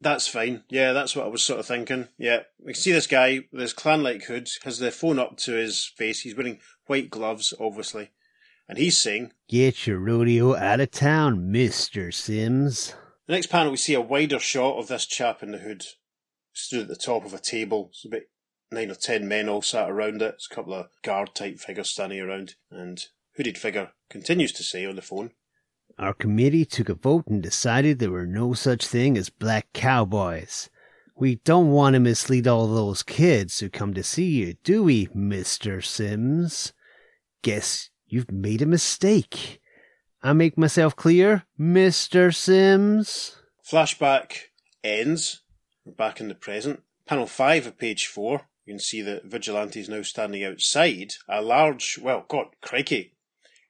That's 0.00 0.26
fine. 0.26 0.64
Yeah, 0.68 0.92
that's 0.92 1.14
what 1.14 1.26
I 1.26 1.28
was 1.28 1.42
sort 1.42 1.60
of 1.60 1.66
thinking. 1.66 2.08
Yeah, 2.18 2.40
we 2.58 2.72
can 2.72 2.80
see 2.80 2.92
this 2.92 3.06
guy 3.06 3.40
with 3.52 3.60
his 3.60 3.72
Klan-like 3.72 4.24
hood, 4.24 4.48
has 4.64 4.78
the 4.78 4.90
phone 4.90 5.18
up 5.18 5.36
to 5.38 5.52
his 5.52 5.84
face. 5.84 6.20
He's 6.20 6.36
wearing 6.36 6.58
white 6.86 7.08
gloves, 7.08 7.54
obviously, 7.60 8.10
and 8.72 8.78
he's 8.78 8.96
saying. 8.96 9.30
Get 9.50 9.86
your 9.86 9.98
rodeo 9.98 10.56
out 10.56 10.80
of 10.80 10.90
town, 10.90 11.52
Mr. 11.52 12.12
Sims. 12.12 12.94
The 13.26 13.34
next 13.34 13.48
panel, 13.48 13.70
we 13.70 13.76
see 13.76 13.92
a 13.92 14.00
wider 14.00 14.38
shot 14.38 14.78
of 14.78 14.88
this 14.88 15.04
chap 15.04 15.42
in 15.42 15.50
the 15.50 15.58
hood, 15.58 15.84
stood 16.54 16.80
at 16.80 16.88
the 16.88 16.96
top 16.96 17.26
of 17.26 17.34
a 17.34 17.38
table. 17.38 17.90
It's 17.90 18.06
about 18.06 18.22
nine 18.70 18.90
or 18.90 18.94
ten 18.94 19.28
men 19.28 19.50
all 19.50 19.60
sat 19.60 19.90
around 19.90 20.22
it. 20.22 20.36
It's 20.36 20.48
a 20.50 20.54
couple 20.54 20.72
of 20.72 20.86
guard-type 21.04 21.58
figures 21.58 21.90
standing 21.90 22.20
around, 22.20 22.54
and 22.70 23.04
hooded 23.36 23.58
figure 23.58 23.90
continues 24.08 24.52
to 24.52 24.62
say 24.62 24.86
on 24.86 24.96
the 24.96 25.02
phone. 25.02 25.32
Our 25.98 26.14
committee 26.14 26.64
took 26.64 26.88
a 26.88 26.94
vote 26.94 27.26
and 27.26 27.42
decided 27.42 27.98
there 27.98 28.10
were 28.10 28.26
no 28.26 28.54
such 28.54 28.86
thing 28.86 29.18
as 29.18 29.28
black 29.28 29.66
cowboys. 29.74 30.70
We 31.14 31.34
don't 31.44 31.72
want 31.72 31.92
to 31.92 32.00
mislead 32.00 32.48
all 32.48 32.68
those 32.68 33.02
kids 33.02 33.60
who 33.60 33.68
come 33.68 33.92
to 33.92 34.02
see 34.02 34.30
you, 34.30 34.54
do 34.64 34.82
we, 34.84 35.08
Mr. 35.08 35.84
Sims? 35.84 36.72
Guess 37.42 37.90
you've 38.12 38.30
made 38.30 38.60
a 38.60 38.66
mistake. 38.66 39.60
I 40.22 40.34
make 40.34 40.58
myself 40.58 40.94
clear, 40.94 41.44
Mr. 41.58 42.32
Sims? 42.32 43.36
Flashback 43.66 44.50
ends. 44.84 45.40
We're 45.84 45.94
back 45.94 46.20
in 46.20 46.28
the 46.28 46.34
present. 46.34 46.82
Panel 47.06 47.26
5 47.26 47.66
of 47.66 47.78
page 47.78 48.06
4, 48.06 48.42
you 48.66 48.74
can 48.74 48.78
see 48.78 49.00
that 49.02 49.24
Vigilante 49.24 49.80
is 49.80 49.88
now 49.88 50.02
standing 50.02 50.44
outside 50.44 51.14
a 51.26 51.40
large, 51.40 51.98
well, 52.00 52.26
God, 52.28 52.48
crikey. 52.60 53.14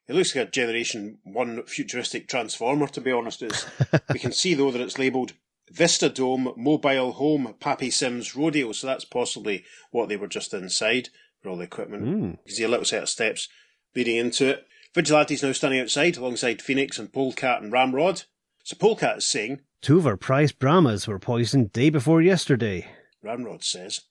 It 0.09 0.17
looks 0.17 0.35
like 0.35 0.49
a 0.49 0.51
Generation 0.51 1.19
1 1.23 1.63
futuristic 1.67 2.29
transformer, 2.29 2.89
to 2.89 3.01
be 3.01 3.13
honest. 3.13 3.43
It's, 3.43 3.65
we 4.13 4.19
can 4.19 4.33
see, 4.33 4.55
though, 4.55 4.73
that 4.73 4.81
it's 4.81 4.99
labelled 4.99 5.35
Vista 5.71 6.09
Dome 6.09 6.53
Mobile 6.57 7.13
Home 7.13 7.55
Pappy 7.61 7.91
Sims 7.91 8.35
Rodeo, 8.35 8.73
so 8.73 8.89
that's 8.89 9.05
possibly 9.05 9.65
what 9.93 10.09
they 10.09 10.17
were 10.17 10.27
just 10.27 10.53
inside 10.53 11.09
for 11.41 11.51
all 11.51 11.57
the 11.57 11.65
equipment. 11.65 12.05
Mm. 12.05 12.31
You 12.33 12.39
can 12.47 12.55
see 12.55 12.65
a 12.65 12.69
little 12.69 12.85
set 12.85 13.05
of 13.05 13.09
steps 13.09 13.49
leading 13.95 14.17
into 14.17 14.49
it. 14.49 14.67
Vigilante's 14.95 15.43
now 15.43 15.53
standing 15.53 15.81
outside 15.81 16.17
alongside 16.17 16.61
Phoenix 16.61 16.99
and 16.99 17.13
Polecat 17.13 17.63
and 17.63 17.73
Ramrod. 17.73 18.25
So 18.65 18.77
Polecat 18.77 19.19
is 19.19 19.27
saying, 19.27 19.61
Two 19.81 19.99
of 19.99 20.07
our 20.07 20.17
prized 20.17 20.59
Brahmas 20.59 21.09
were 21.09 21.19
poisoned 21.19 21.73
day 21.73 21.91
before 21.91 22.23
yesterday. 22.23 22.87
Ramrod 23.23 23.65
says, 23.65 24.03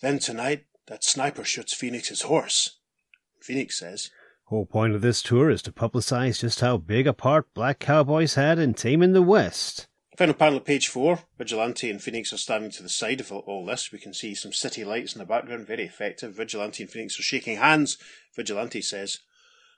then 0.00 0.18
tonight 0.18 0.64
that 0.86 1.04
sniper 1.04 1.44
shoots 1.44 1.74
Phoenix's 1.74 2.22
horse. 2.22 2.78
Phoenix 3.42 3.78
says, 3.78 4.10
Whole 4.44 4.66
point 4.66 4.94
of 4.94 5.02
this 5.02 5.22
tour 5.22 5.50
is 5.50 5.62
to 5.62 5.72
publicize 5.72 6.40
just 6.40 6.60
how 6.60 6.76
big 6.76 7.06
a 7.06 7.12
part 7.12 7.52
Black 7.54 7.78
Cowboys 7.78 8.34
had 8.34 8.58
in 8.58 8.74
taming 8.74 9.12
the 9.12 9.22
West. 9.22 9.86
Final 10.20 10.34
panel 10.34 10.58
of 10.58 10.66
page 10.66 10.86
four. 10.86 11.20
Vigilante 11.38 11.88
and 11.88 12.02
Phoenix 12.02 12.30
are 12.30 12.36
standing 12.36 12.70
to 12.72 12.82
the 12.82 12.90
side 12.90 13.22
of 13.22 13.32
all 13.32 13.64
this. 13.64 13.90
We 13.90 13.98
can 13.98 14.12
see 14.12 14.34
some 14.34 14.52
city 14.52 14.84
lights 14.84 15.14
in 15.14 15.18
the 15.18 15.24
background, 15.24 15.66
very 15.66 15.84
effective. 15.84 16.36
Vigilante 16.36 16.82
and 16.82 16.92
Phoenix 16.92 17.18
are 17.18 17.22
shaking 17.22 17.56
hands. 17.56 17.96
Vigilante 18.36 18.82
says, 18.82 19.20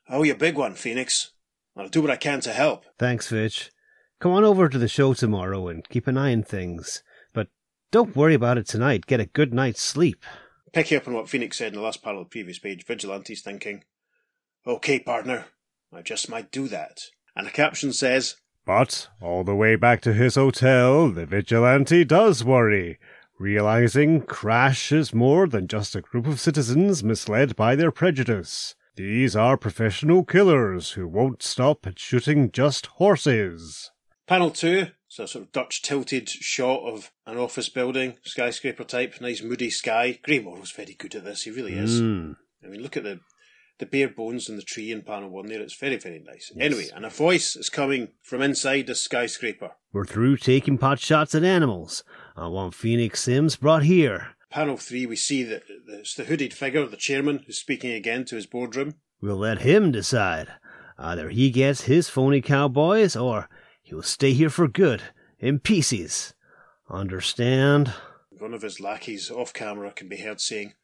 Oh, 0.08 0.24
you 0.24 0.34
big 0.34 0.56
one, 0.56 0.74
Phoenix. 0.74 1.30
I'll 1.76 1.88
do 1.88 2.02
what 2.02 2.10
I 2.10 2.16
can 2.16 2.40
to 2.40 2.52
help. 2.52 2.86
Thanks, 2.98 3.28
Fitch. 3.28 3.70
Come 4.18 4.32
on 4.32 4.42
over 4.42 4.68
to 4.68 4.78
the 4.78 4.88
show 4.88 5.14
tomorrow 5.14 5.68
and 5.68 5.88
keep 5.88 6.08
an 6.08 6.18
eye 6.18 6.32
on 6.32 6.42
things. 6.42 7.04
But 7.32 7.46
don't 7.92 8.16
worry 8.16 8.34
about 8.34 8.58
it 8.58 8.66
tonight. 8.66 9.06
Get 9.06 9.20
a 9.20 9.26
good 9.26 9.54
night's 9.54 9.80
sleep. 9.80 10.24
Picking 10.72 10.98
up 10.98 11.06
on 11.06 11.14
what 11.14 11.28
Phoenix 11.28 11.56
said 11.56 11.68
in 11.68 11.74
the 11.74 11.84
last 11.84 12.02
panel 12.02 12.22
of 12.22 12.26
the 12.26 12.30
previous 12.30 12.58
page, 12.58 12.84
Vigilante's 12.84 13.42
thinking, 13.42 13.84
Okay, 14.66 14.98
partner, 14.98 15.44
I 15.92 16.02
just 16.02 16.28
might 16.28 16.50
do 16.50 16.66
that. 16.66 16.98
And 17.36 17.46
the 17.46 17.52
caption 17.52 17.92
says, 17.92 18.34
But 18.64 19.08
all 19.20 19.42
the 19.42 19.56
way 19.56 19.76
back 19.76 20.00
to 20.02 20.12
his 20.12 20.36
hotel, 20.36 21.10
the 21.10 21.26
vigilante 21.26 22.04
does 22.04 22.44
worry, 22.44 22.98
realizing 23.38 24.22
Crash 24.22 24.92
is 24.92 25.12
more 25.12 25.48
than 25.48 25.66
just 25.66 25.96
a 25.96 26.00
group 26.00 26.26
of 26.26 26.38
citizens 26.38 27.02
misled 27.02 27.56
by 27.56 27.74
their 27.74 27.90
prejudice. 27.90 28.76
These 28.94 29.34
are 29.34 29.56
professional 29.56 30.24
killers 30.24 30.92
who 30.92 31.08
won't 31.08 31.42
stop 31.42 31.86
at 31.86 31.98
shooting 31.98 32.52
just 32.52 32.86
horses. 32.86 33.90
Panel 34.28 34.50
two, 34.50 34.88
so 35.08 35.24
a 35.24 35.28
sort 35.28 35.46
of 35.46 35.52
Dutch 35.52 35.82
tilted 35.82 36.28
shot 36.28 36.80
of 36.86 37.10
an 37.26 37.38
office 37.38 37.68
building, 37.68 38.18
skyscraper 38.22 38.84
type, 38.84 39.20
nice 39.20 39.42
moody 39.42 39.70
sky. 39.70 40.20
Gray 40.22 40.38
Morrow's 40.38 40.70
very 40.70 40.94
good 40.94 41.14
at 41.14 41.24
this, 41.24 41.42
he 41.42 41.50
really 41.50 41.74
is. 41.74 42.00
Mm. 42.00 42.36
I 42.64 42.68
mean, 42.68 42.82
look 42.82 42.96
at 42.96 43.02
the 43.02 43.20
the 43.78 43.86
bare 43.86 44.08
bones 44.08 44.48
in 44.48 44.56
the 44.56 44.62
tree 44.62 44.92
in 44.92 45.02
panel 45.02 45.30
one 45.30 45.46
there. 45.46 45.60
It's 45.60 45.76
very, 45.76 45.96
very 45.96 46.20
nice. 46.20 46.52
Anyway, 46.58 46.88
and 46.94 47.04
a 47.04 47.10
voice 47.10 47.56
is 47.56 47.68
coming 47.68 48.08
from 48.22 48.42
inside 48.42 48.86
the 48.86 48.94
skyscraper. 48.94 49.72
We're 49.92 50.04
through 50.04 50.36
taking 50.38 50.78
pot 50.78 51.00
shots 51.00 51.34
at 51.34 51.44
animals. 51.44 52.04
Uh, 52.36 52.44
I 52.44 52.48
want 52.48 52.74
Phoenix 52.74 53.22
Sims 53.22 53.56
brought 53.56 53.82
here. 53.82 54.28
Panel 54.50 54.76
three, 54.76 55.06
we 55.06 55.16
see 55.16 55.42
that 55.44 55.62
it's 55.88 56.14
the 56.14 56.24
hooded 56.24 56.52
figure, 56.52 56.86
the 56.86 56.96
chairman, 56.96 57.44
who's 57.46 57.58
speaking 57.58 57.92
again 57.92 58.24
to 58.26 58.36
his 58.36 58.46
boardroom. 58.46 58.94
We'll 59.20 59.36
let 59.36 59.62
him 59.62 59.90
decide. 59.92 60.48
Either 60.98 61.30
he 61.30 61.50
gets 61.50 61.82
his 61.82 62.08
phony 62.08 62.40
cowboys 62.40 63.16
or 63.16 63.48
he'll 63.82 64.02
stay 64.02 64.32
here 64.32 64.50
for 64.50 64.68
good, 64.68 65.02
in 65.38 65.58
pieces. 65.58 66.34
Understand? 66.90 67.94
One 68.30 68.52
of 68.52 68.62
his 68.62 68.80
lackeys 68.80 69.30
off 69.30 69.54
camera 69.54 69.92
can 69.92 70.08
be 70.08 70.18
heard 70.18 70.40
saying, 70.40 70.74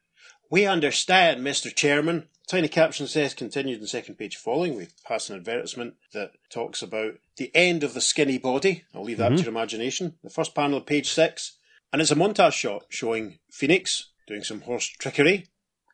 We 0.51 0.67
understand, 0.67 1.41
Mr. 1.41 1.75
Chairman. 1.75 2.29
Tiny 2.47 2.69
caption 2.69 3.07
says 3.07 3.35
continued 3.35 3.81
in 3.81 3.87
second 3.87 4.15
page 4.15 4.37
following. 4.37 4.75
We 4.75 4.89
pass 5.05 5.29
an 5.29 5.37
advertisement 5.37 5.97
that 6.15 6.33
talks 6.49 6.81
about 6.81 7.17
the 7.37 7.51
end 7.55 7.85
of 7.85 7.93
the 7.93 8.01
skinny 8.01 8.39
body. 8.39 8.85
I'll 8.95 9.05
leave 9.05 9.19
that 9.19 9.29
to 9.29 9.35
mm-hmm. 9.35 9.43
your 9.43 9.51
imagination. 9.51 10.15
The 10.25 10.31
first 10.31 10.55
panel 10.55 10.79
of 10.79 10.87
page 10.87 11.11
six. 11.11 11.59
And 11.93 12.01
it's 12.01 12.11
a 12.11 12.17
montage 12.17 12.53
shot 12.53 12.87
showing 12.89 13.39
Phoenix 13.51 14.11
doing 14.27 14.43
some 14.43 14.63
horse 14.63 14.87
trickery. 14.87 15.49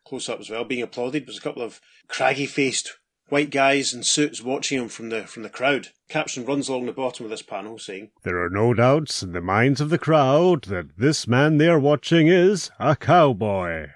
Close 0.04 0.28
up 0.28 0.38
as 0.38 0.50
well, 0.50 0.64
being 0.64 0.82
applauded. 0.82 1.26
There's 1.26 1.38
a 1.38 1.42
couple 1.42 1.62
of 1.62 1.80
craggy 2.06 2.46
faced 2.46 2.98
white 3.30 3.50
guys 3.50 3.92
in 3.92 4.02
suits 4.02 4.42
watching 4.42 4.78
him 4.80 4.88
from 4.88 5.08
the 5.08 5.24
from 5.24 5.42
the 5.42 5.48
crowd. 5.48 5.88
Caption 6.08 6.44
runs 6.44 6.68
along 6.68 6.86
the 6.86 6.92
bottom 6.92 7.24
of 7.24 7.30
this 7.30 7.42
panel 7.42 7.78
saying, 7.78 8.10
There 8.22 8.40
are 8.44 8.50
no 8.50 8.74
doubts 8.74 9.22
in 9.22 9.32
the 9.32 9.40
minds 9.40 9.80
of 9.80 9.90
the 9.90 9.98
crowd 9.98 10.64
that 10.64 10.96
this 10.98 11.26
man 11.26 11.58
they 11.58 11.68
are 11.68 11.80
watching 11.80 12.28
is 12.28 12.70
a 12.78 12.94
cowboy. 12.94 13.88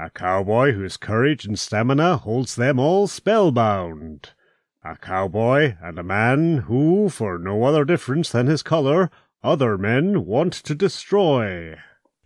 A 0.00 0.10
cowboy 0.10 0.72
whose 0.72 0.96
courage 0.96 1.44
and 1.44 1.58
stamina 1.58 2.18
holds 2.18 2.54
them 2.54 2.78
all 2.78 3.08
spellbound. 3.08 4.30
A 4.84 4.96
cowboy 4.96 5.74
and 5.82 5.98
a 5.98 6.04
man 6.04 6.58
who, 6.58 7.08
for 7.08 7.36
no 7.36 7.64
other 7.64 7.84
difference 7.84 8.30
than 8.30 8.46
his 8.46 8.62
colour, 8.62 9.10
other 9.42 9.76
men 9.76 10.24
want 10.24 10.52
to 10.52 10.74
destroy. 10.76 11.76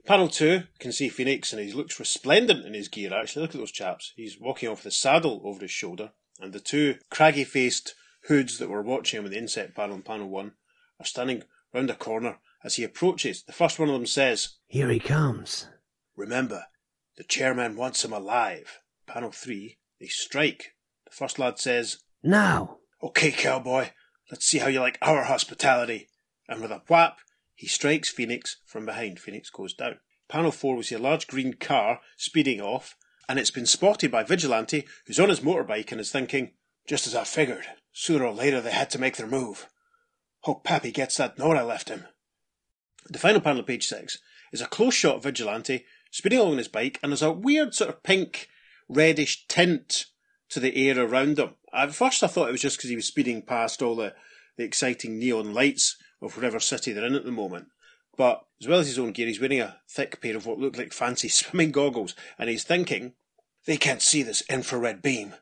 Panel 0.05 0.29
two, 0.29 0.47
you 0.47 0.63
can 0.81 0.93
see 0.93 1.09
Phoenix, 1.09 1.51
and 1.51 1.63
he 1.63 1.73
looks 1.73 1.99
resplendent 1.99 2.67
in 2.67 2.75
his 2.75 2.89
gear, 2.89 3.15
actually. 3.15 3.43
Look 3.43 3.55
at 3.55 3.61
those 3.61 3.73
chaps. 3.73 4.13
He's 4.17 4.39
walking 4.39 4.69
off 4.69 4.85
with 4.85 4.93
a 4.93 4.97
saddle 4.97 5.41
over 5.43 5.61
his 5.61 5.71
shoulder, 5.71 6.13
and 6.41 6.53
the 6.53 6.61
two 6.61 6.97
craggy 7.09 7.45
faced 7.45 7.95
hoods 8.25 8.59
that 8.59 8.69
were 8.69 8.83
watching 8.83 9.21
him 9.21 9.27
in 9.27 9.33
the 9.33 9.39
inset 9.39 9.75
panel 9.75 9.97
in 9.97 10.03
panel 10.03 10.29
one 10.29 10.53
are 11.01 11.07
standing 11.07 11.45
round 11.73 11.89
a 11.89 11.95
corner 11.95 12.39
as 12.63 12.77
he 12.77 12.85
approaches. 12.85 13.43
The 13.45 13.53
first 13.53 13.79
one 13.79 13.89
of 13.89 13.95
them 13.95 14.07
says, 14.07 14.57
Here 14.67 14.91
he 14.91 15.01
comes. 15.01 15.69
Remember, 16.17 16.67
the 17.23 17.29
chairman 17.29 17.77
wants 17.77 18.05
him 18.05 18.13
alive. 18.13 18.81
Panel 19.07 19.31
three, 19.31 19.79
they 20.01 20.09
strike. 20.09 20.73
The 21.05 21.13
first 21.13 21.39
lad 21.39 21.61
says, 21.61 21.99
Now! 22.21 22.79
Okay, 23.01 23.31
cowboy, 23.31 23.91
let's 24.29 24.45
see 24.45 24.59
how 24.59 24.67
you 24.67 24.81
like 24.81 24.99
our 25.01 25.23
hospitality. 25.23 26.09
And 26.49 26.61
with 26.61 26.73
a 26.73 26.83
whap, 26.89 27.19
he 27.55 27.69
strikes 27.69 28.11
Phoenix 28.11 28.57
from 28.67 28.87
behind. 28.87 29.21
Phoenix 29.21 29.51
goes 29.51 29.73
down. 29.73 30.01
Panel 30.29 30.51
4, 30.51 30.75
we 30.75 30.83
see 30.83 30.97
a 30.97 30.99
large 30.99 31.29
green 31.29 31.55
car 31.55 32.01
speeding 32.17 32.61
off, 32.61 32.97
and 33.29 33.39
it's 33.39 33.53
been 33.53 33.67
spotted 33.67 34.11
by 34.11 34.25
Vigilante, 34.25 34.85
who's 35.07 35.21
on 35.21 35.29
his 35.29 35.41
motorbike 35.41 35.93
and 35.93 36.01
is 36.01 36.11
thinking, 36.11 36.55
just 36.89 37.07
as 37.07 37.15
I 37.15 37.23
figured, 37.23 37.67
sooner 37.93 38.25
or 38.25 38.35
later 38.35 38.61
they 38.61 38.73
had 38.73 38.91
to 38.91 38.99
make 38.99 39.17
their 39.17 39.29
move. 39.29 39.69
Hope 40.41 40.65
Pappy 40.65 40.91
gets 40.91 41.19
that 41.19 41.39
note 41.39 41.57
I 41.57 41.63
left 41.63 41.89
him. 41.89 42.07
The 43.09 43.21
final 43.21 43.41
panel 43.41 43.61
of 43.61 43.67
page 43.69 43.87
6 43.87 44.19
is 44.53 44.61
a 44.61 44.67
close 44.67 44.95
shot 44.95 45.19
of 45.19 45.23
Vigilante 45.23 45.85
speeding 46.13 46.39
along 46.39 46.53
on 46.53 46.59
his 46.59 46.69
bike, 46.69 47.01
and 47.03 47.11
there's 47.11 47.23
a 47.23 47.33
weird 47.33 47.75
sort 47.75 47.91
of 47.91 48.03
pink, 48.05 48.49
reddish 48.89 49.47
tint 49.49 50.07
to 50.51 50.61
the 50.61 50.89
air 50.89 51.05
around 51.05 51.39
him. 51.39 51.55
At 51.73 51.95
first 51.95 52.23
I 52.23 52.29
thought 52.29 52.49
it 52.49 52.53
was 52.53 52.61
just 52.61 52.77
because 52.77 52.91
he 52.91 52.97
was 52.97 53.07
speeding 53.07 53.43
past 53.43 53.83
all 53.83 53.97
the, 53.97 54.15
the 54.57 54.65
exciting 54.65 55.19
neon 55.19 55.53
lights 55.55 55.97
of 56.21 56.37
whatever 56.37 56.61
city 56.61 56.93
they're 56.93 57.07
in 57.07 57.15
at 57.15 57.25
the 57.25 57.33
moment. 57.33 57.69
But 58.17 58.43
as 58.61 58.69
well 58.69 58.81
as 58.81 58.87
his 58.87 58.99
own 58.99 59.13
gear, 59.13 59.27
he's 59.27 59.41
wearing 59.41 59.61
a 59.61 59.81
thick 59.89 60.21
pair 60.21 60.37
of 60.37 60.47
what 60.47 60.59
look 60.59 60.77
like 60.77 60.93
fancy 60.93 61.29
swimming 61.31 61.73
goggles, 61.73 62.15
and 62.39 62.51
he's 62.51 62.63
thinking, 62.63 63.15
they 63.65 63.79
can't 63.79 64.03
see 64.03 64.23
this 64.23 64.43
infrared 64.51 65.01
beam, 65.01 65.35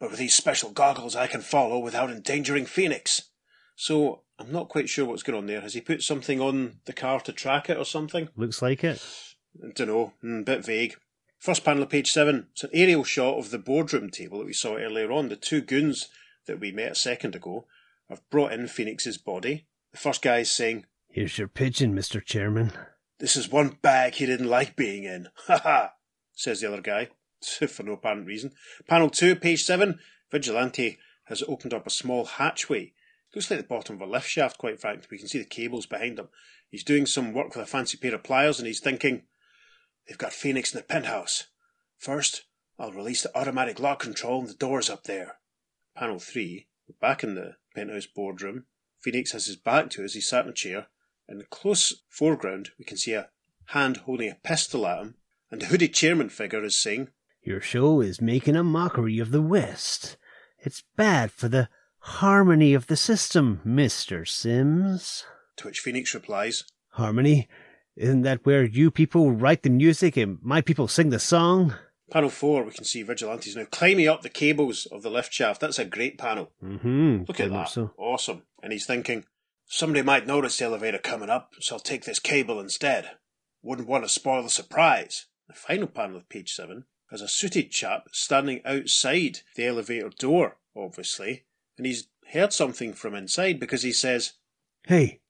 but 0.00 0.10
with 0.10 0.18
these 0.18 0.34
special 0.34 0.70
goggles 0.70 1.14
I 1.14 1.28
can 1.28 1.42
follow 1.42 1.78
without 1.78 2.10
endangering 2.10 2.66
Phoenix. 2.66 3.30
So 3.76 4.22
I'm 4.40 4.50
not 4.50 4.68
quite 4.68 4.88
sure 4.88 5.04
what's 5.04 5.22
going 5.22 5.38
on 5.38 5.46
there. 5.46 5.60
Has 5.60 5.74
he 5.74 5.80
put 5.80 6.02
something 6.02 6.40
on 6.40 6.80
the 6.86 6.92
car 6.92 7.20
to 7.20 7.32
track 7.32 7.70
it 7.70 7.76
or 7.76 7.84
something? 7.84 8.28
Looks 8.36 8.60
like 8.60 8.82
it. 8.82 9.00
I 9.62 9.70
don't 9.72 9.88
know, 9.88 10.12
mm, 10.22 10.44
bit 10.44 10.64
vague. 10.64 10.96
First 11.38 11.64
panel 11.64 11.84
of 11.84 11.90
page 11.90 12.10
seven. 12.10 12.48
It's 12.52 12.64
an 12.64 12.70
aerial 12.72 13.04
shot 13.04 13.38
of 13.38 13.50
the 13.50 13.58
boardroom 13.58 14.10
table 14.10 14.38
that 14.38 14.46
we 14.46 14.52
saw 14.52 14.76
earlier 14.76 15.12
on. 15.12 15.28
The 15.28 15.36
two 15.36 15.60
goons 15.60 16.08
that 16.46 16.58
we 16.58 16.72
met 16.72 16.92
a 16.92 16.96
second 16.96 17.36
ago 17.36 17.66
have 18.08 18.28
brought 18.30 18.52
in 18.52 18.66
Phoenix's 18.66 19.18
body. 19.18 19.66
The 19.92 19.98
first 19.98 20.22
guy 20.22 20.38
is 20.38 20.50
saying, 20.50 20.86
Here's 21.08 21.38
your 21.38 21.48
pigeon, 21.48 21.94
Mr. 21.94 22.24
Chairman. 22.24 22.72
This 23.18 23.36
is 23.36 23.50
one 23.50 23.78
bag 23.82 24.14
he 24.14 24.26
didn't 24.26 24.48
like 24.48 24.76
being 24.76 25.04
in. 25.04 25.28
Ha 25.46 25.58
ha, 25.58 25.92
says 26.32 26.60
the 26.60 26.72
other 26.72 26.82
guy, 26.82 27.08
for 27.68 27.82
no 27.82 27.92
apparent 27.92 28.26
reason. 28.26 28.52
Panel 28.86 29.10
2, 29.10 29.36
page 29.36 29.62
7. 29.62 29.98
Vigilante 30.30 30.98
has 31.24 31.42
opened 31.48 31.74
up 31.74 31.86
a 31.86 31.90
small 31.90 32.24
hatchway. 32.24 32.92
Looks 33.34 33.50
like 33.50 33.60
the 33.60 33.66
bottom 33.66 33.96
of 33.96 34.02
a 34.02 34.06
lift 34.10 34.28
shaft, 34.28 34.58
quite 34.58 34.80
frankly. 34.80 35.06
We 35.10 35.18
can 35.18 35.28
see 35.28 35.38
the 35.38 35.44
cables 35.44 35.86
behind 35.86 36.18
him. 36.18 36.28
He's 36.70 36.84
doing 36.84 37.06
some 37.06 37.32
work 37.32 37.54
with 37.54 37.64
a 37.64 37.66
fancy 37.66 37.96
pair 37.98 38.14
of 38.14 38.22
pliers 38.22 38.58
and 38.58 38.66
he's 38.66 38.80
thinking, 38.80 39.22
They've 40.08 40.16
got 40.16 40.32
Phoenix 40.32 40.72
in 40.72 40.78
the 40.78 40.84
penthouse. 40.84 41.48
First, 41.98 42.44
I'll 42.78 42.92
release 42.92 43.22
the 43.22 43.36
automatic 43.36 43.78
lock 43.78 44.00
control 44.00 44.40
and 44.40 44.48
the 44.48 44.54
door's 44.54 44.88
up 44.88 45.04
there. 45.04 45.36
Panel 45.94 46.18
3, 46.18 46.66
we're 46.88 46.94
back 47.06 47.22
in 47.22 47.34
the 47.34 47.56
penthouse 47.74 48.06
boardroom. 48.06 48.64
Phoenix 49.00 49.32
has 49.32 49.46
his 49.46 49.56
back 49.56 49.90
to 49.90 50.04
us, 50.04 50.14
he's 50.14 50.28
sat 50.28 50.44
in 50.44 50.50
a 50.50 50.54
chair. 50.54 50.86
In 51.28 51.38
the 51.38 51.44
close 51.44 52.02
foreground, 52.08 52.70
we 52.78 52.84
can 52.86 52.96
see 52.96 53.12
a 53.12 53.28
hand 53.66 53.98
holding 53.98 54.30
a 54.30 54.36
pistol 54.36 54.86
at 54.86 54.98
him, 54.98 55.14
and 55.50 55.60
the 55.60 55.66
hooded 55.66 55.92
chairman 55.92 56.30
figure 56.30 56.64
is 56.64 56.78
saying, 56.78 57.08
Your 57.42 57.60
show 57.60 58.00
is 58.00 58.22
making 58.22 58.56
a 58.56 58.64
mockery 58.64 59.18
of 59.18 59.30
the 59.30 59.42
West. 59.42 60.16
It's 60.58 60.84
bad 60.96 61.30
for 61.30 61.48
the 61.48 61.68
harmony 61.98 62.72
of 62.72 62.86
the 62.86 62.96
system, 62.96 63.60
Mr. 63.66 64.26
Sims. 64.26 65.24
to 65.56 65.66
which 65.66 65.80
Phoenix 65.80 66.14
replies, 66.14 66.64
Harmony 66.92 67.48
Isn't 67.98 68.22
that 68.22 68.46
where 68.46 68.64
you 68.64 68.92
people 68.92 69.32
write 69.32 69.64
the 69.64 69.70
music 69.70 70.16
and 70.16 70.38
my 70.40 70.60
people 70.60 70.86
sing 70.86 71.10
the 71.10 71.18
song? 71.18 71.74
Panel 72.12 72.30
4, 72.30 72.62
we 72.62 72.70
can 72.70 72.84
see 72.84 73.02
Vigilantes 73.02 73.56
now 73.56 73.64
climbing 73.72 74.06
up 74.06 74.22
the 74.22 74.28
cables 74.28 74.86
of 74.86 75.02
the 75.02 75.10
lift 75.10 75.32
shaft. 75.32 75.60
That's 75.60 75.80
a 75.80 75.84
great 75.84 76.16
panel. 76.16 76.52
Mm-hmm. 76.62 77.24
Look 77.26 77.40
at 77.40 77.50
that. 77.50 77.70
So. 77.70 77.90
Awesome. 77.98 78.44
And 78.62 78.72
he's 78.72 78.86
thinking, 78.86 79.24
somebody 79.66 80.02
might 80.02 80.28
notice 80.28 80.56
the 80.56 80.66
elevator 80.66 80.98
coming 80.98 81.28
up, 81.28 81.54
so 81.58 81.74
I'll 81.74 81.80
take 81.80 82.04
this 82.04 82.20
cable 82.20 82.60
instead. 82.60 83.10
Wouldn't 83.62 83.88
want 83.88 84.04
to 84.04 84.08
spoil 84.08 84.44
the 84.44 84.48
surprise. 84.48 85.26
The 85.48 85.54
final 85.54 85.88
panel 85.88 86.18
of 86.18 86.28
page 86.28 86.52
7 86.52 86.84
has 87.10 87.20
a 87.20 87.26
suited 87.26 87.72
chap 87.72 88.04
standing 88.12 88.60
outside 88.64 89.40
the 89.56 89.66
elevator 89.66 90.10
door, 90.10 90.58
obviously, 90.76 91.46
and 91.76 91.84
he's 91.84 92.06
heard 92.32 92.52
something 92.52 92.92
from 92.92 93.16
inside 93.16 93.58
because 93.58 93.82
he 93.82 93.92
says, 93.92 94.34
Hey, 94.86 95.20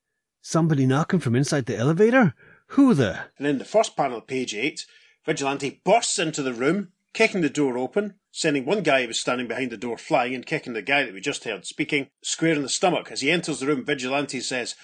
somebody 0.43 0.85
knocking 0.85 1.21
from 1.21 1.35
inside 1.35 1.65
the 1.65 1.77
elevator? 1.77 2.35
Who 2.73 2.95
the? 2.95 3.27
And 3.39 3.47
in 3.47 3.59
the 3.59 3.65
first 3.65 3.97
panel, 3.97 4.21
page 4.21 4.55
8, 4.55 4.85
Vigilante 5.25 5.81
bursts 5.85 6.19
into 6.19 6.43
the 6.43 6.53
room, 6.53 6.93
kicking 7.13 7.41
the 7.41 7.51
door 7.51 7.77
open, 7.79 8.15
sending 8.31 8.65
one 8.65 8.83
guy 8.83 9.03
who 9.03 9.09
was 9.09 9.19
standing 9.19 9.49
behind 9.49 9.71
the 9.71 9.77
door 9.77 9.99
flying 9.99 10.35
and 10.35 10.47
kicking 10.47 10.75
the 10.75 10.83
guy 10.83 11.03
that 11.05 11.15
we 11.15 11.21
just 11.21 11.45
heard 11.45 11.67
speaking 11.67 12.09
square 12.23 12.55
in 12.55 12.63
the 12.63 12.69
stomach. 12.69 13.11
As 13.11 13.21
he 13.21 13.31
enters 13.31 13.61
the 13.61 13.67
room, 13.67 13.85
Vigilante 13.85 14.41
says, 14.41 14.75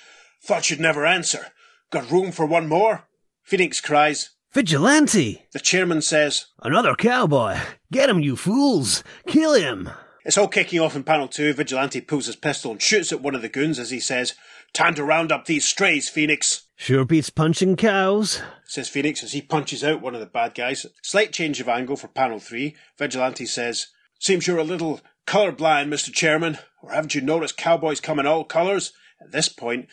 Thought 0.42 0.70
you'd 0.70 0.80
never 0.80 1.06
answer. 1.06 1.52
Got 1.90 2.10
room 2.10 2.32
for 2.32 2.46
one 2.46 2.68
more? 2.68 3.06
Phoenix 3.42 3.80
cries. 3.80 4.30
Vigilante! 4.52 5.46
The 5.52 5.58
chairman 5.58 6.00
says, 6.00 6.46
Another 6.62 6.94
cowboy! 6.94 7.58
Get 7.92 8.08
him, 8.08 8.20
you 8.20 8.36
fools! 8.36 9.02
Kill 9.26 9.54
him! 9.54 9.90
It's 10.24 10.38
all 10.38 10.48
kicking 10.48 10.80
off 10.80 10.96
in 10.96 11.04
panel 11.04 11.28
two. 11.28 11.52
Vigilante 11.52 12.00
pulls 12.00 12.26
his 12.26 12.36
pistol 12.36 12.72
and 12.72 12.80
shoots 12.80 13.12
at 13.12 13.20
one 13.20 13.34
of 13.34 13.42
the 13.42 13.48
goons 13.48 13.78
as 13.78 13.90
he 13.90 14.00
says, 14.00 14.34
Time 14.72 14.94
to 14.94 15.04
round 15.04 15.30
up 15.30 15.44
these 15.44 15.64
strays, 15.64 16.08
Phoenix. 16.08 16.66
Sure 16.76 17.04
beats 17.04 17.30
punching 17.30 17.76
cows, 17.76 18.40
says 18.64 18.88
Phoenix 18.88 19.22
as 19.22 19.32
he 19.32 19.40
punches 19.40 19.84
out 19.84 20.00
one 20.00 20.14
of 20.14 20.20
the 20.20 20.26
bad 20.26 20.54
guys. 20.54 20.86
Slight 21.02 21.32
change 21.32 21.60
of 21.60 21.68
angle 21.68 21.96
for 21.96 22.08
panel 22.08 22.40
three. 22.40 22.74
Vigilante 22.98 23.46
says, 23.46 23.88
Seems 24.18 24.46
you're 24.46 24.58
a 24.58 24.64
little 24.64 25.00
colour 25.26 25.52
blind, 25.52 25.92
Mr. 25.92 26.12
Chairman, 26.12 26.58
or 26.82 26.90
haven't 26.90 27.14
you 27.14 27.20
noticed 27.20 27.56
cowboys 27.56 28.00
come 28.00 28.18
in 28.18 28.26
all 28.26 28.44
colours? 28.44 28.92
At 29.20 29.30
this 29.30 29.48
point, 29.48 29.88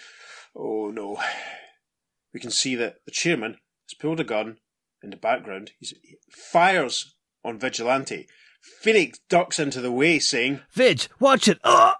oh 0.55 0.89
no. 0.89 1.19
We 2.33 2.39
can 2.39 2.51
see 2.51 2.75
that 2.75 2.95
the 3.05 3.11
chairman 3.11 3.57
has 3.87 3.93
pulled 3.99 4.19
a 4.21 4.23
gun 4.23 4.57
in 5.03 5.09
the 5.09 5.17
background. 5.17 5.71
He's, 5.79 5.93
he 6.01 6.17
fires 6.31 7.15
on 7.43 7.59
Vigilante. 7.59 8.27
Phoenix 8.61 9.19
ducks 9.29 9.59
into 9.59 9.81
the 9.81 9.91
way, 9.91 10.19
saying, 10.19 10.61
Vig, 10.71 11.07
watch 11.19 11.47
it! 11.47 11.59
Oh! 11.63 11.93